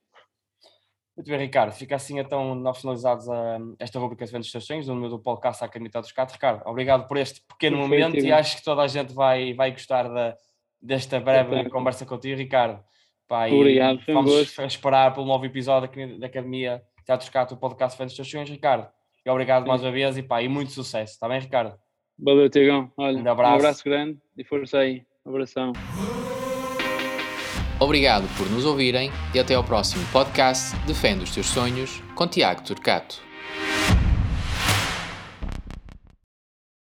Muito 1.15 1.27
bem, 1.27 1.39
Ricardo. 1.39 1.73
Fica 1.73 1.95
assim 1.95 2.19
então 2.19 2.55
nós 2.55 2.79
finalizados 2.79 3.29
a, 3.29 3.59
esta 3.77 3.99
rubrica 3.99 4.25
de 4.25 4.31
vendas 4.31 4.49
sonhos, 4.63 4.87
no 4.87 5.09
do 5.09 5.19
podcast 5.19 5.63
à 5.63 5.67
caneta 5.67 6.01
dos 6.01 6.11
Catos. 6.11 6.33
Ricardo, 6.33 6.63
obrigado 6.65 7.07
por 7.07 7.17
este 7.17 7.41
pequeno 7.41 7.77
Perfeito, 7.77 8.05
momento 8.05 8.25
e 8.25 8.31
acho 8.31 8.57
que 8.57 8.63
toda 8.63 8.81
a 8.81 8.87
gente 8.87 9.13
vai, 9.13 9.53
vai 9.53 9.71
gostar 9.71 10.07
da 10.07 10.35
desta 10.81 11.19
breve 11.19 11.69
conversa 11.69 12.05
contigo, 12.05 12.37
Ricardo. 12.37 12.83
Pá, 13.27 13.47
Obrigado, 13.47 14.01
vamos 14.07 14.57
esperar 14.59 15.13
pelo 15.13 15.25
novo 15.25 15.45
episódio 15.45 16.19
da 16.19 16.25
Academia 16.25 16.83
Teatro 17.05 17.25
Escato, 17.25 17.53
o 17.53 17.57
podcast 17.57 17.97
Fãs 17.97 18.13
Sonhos, 18.13 18.49
Ricardo. 18.49 18.87
E 19.25 19.29
obrigado 19.29 19.63
Sim. 19.63 19.69
mais 19.69 19.81
uma 19.81 19.91
vez 19.91 20.17
e, 20.17 20.23
pá, 20.23 20.41
e 20.41 20.47
muito 20.47 20.71
sucesso. 20.71 21.13
Está 21.13 21.27
bem, 21.27 21.39
Ricardo? 21.39 21.75
Valeu, 22.17 22.49
Tiagão. 22.49 22.91
Olha, 22.97 23.17
um 23.17 23.31
abraço. 23.31 23.53
um 23.53 23.55
abraço 23.55 23.83
grande 23.83 24.19
e 24.37 24.43
força 24.43 24.79
aí. 24.79 25.03
Um 25.25 25.29
abração. 25.29 25.73
Obrigado 27.79 28.27
por 28.37 28.49
nos 28.51 28.63
ouvirem 28.63 29.11
e 29.33 29.39
até 29.39 29.55
ao 29.55 29.63
próximo 29.63 30.05
podcast 30.11 30.75
Defende 30.85 31.23
os 31.23 31.33
Teus 31.33 31.47
Sonhos 31.47 31.99
com 32.15 32.27
Tiago 32.27 32.61
Turcato. 32.61 33.30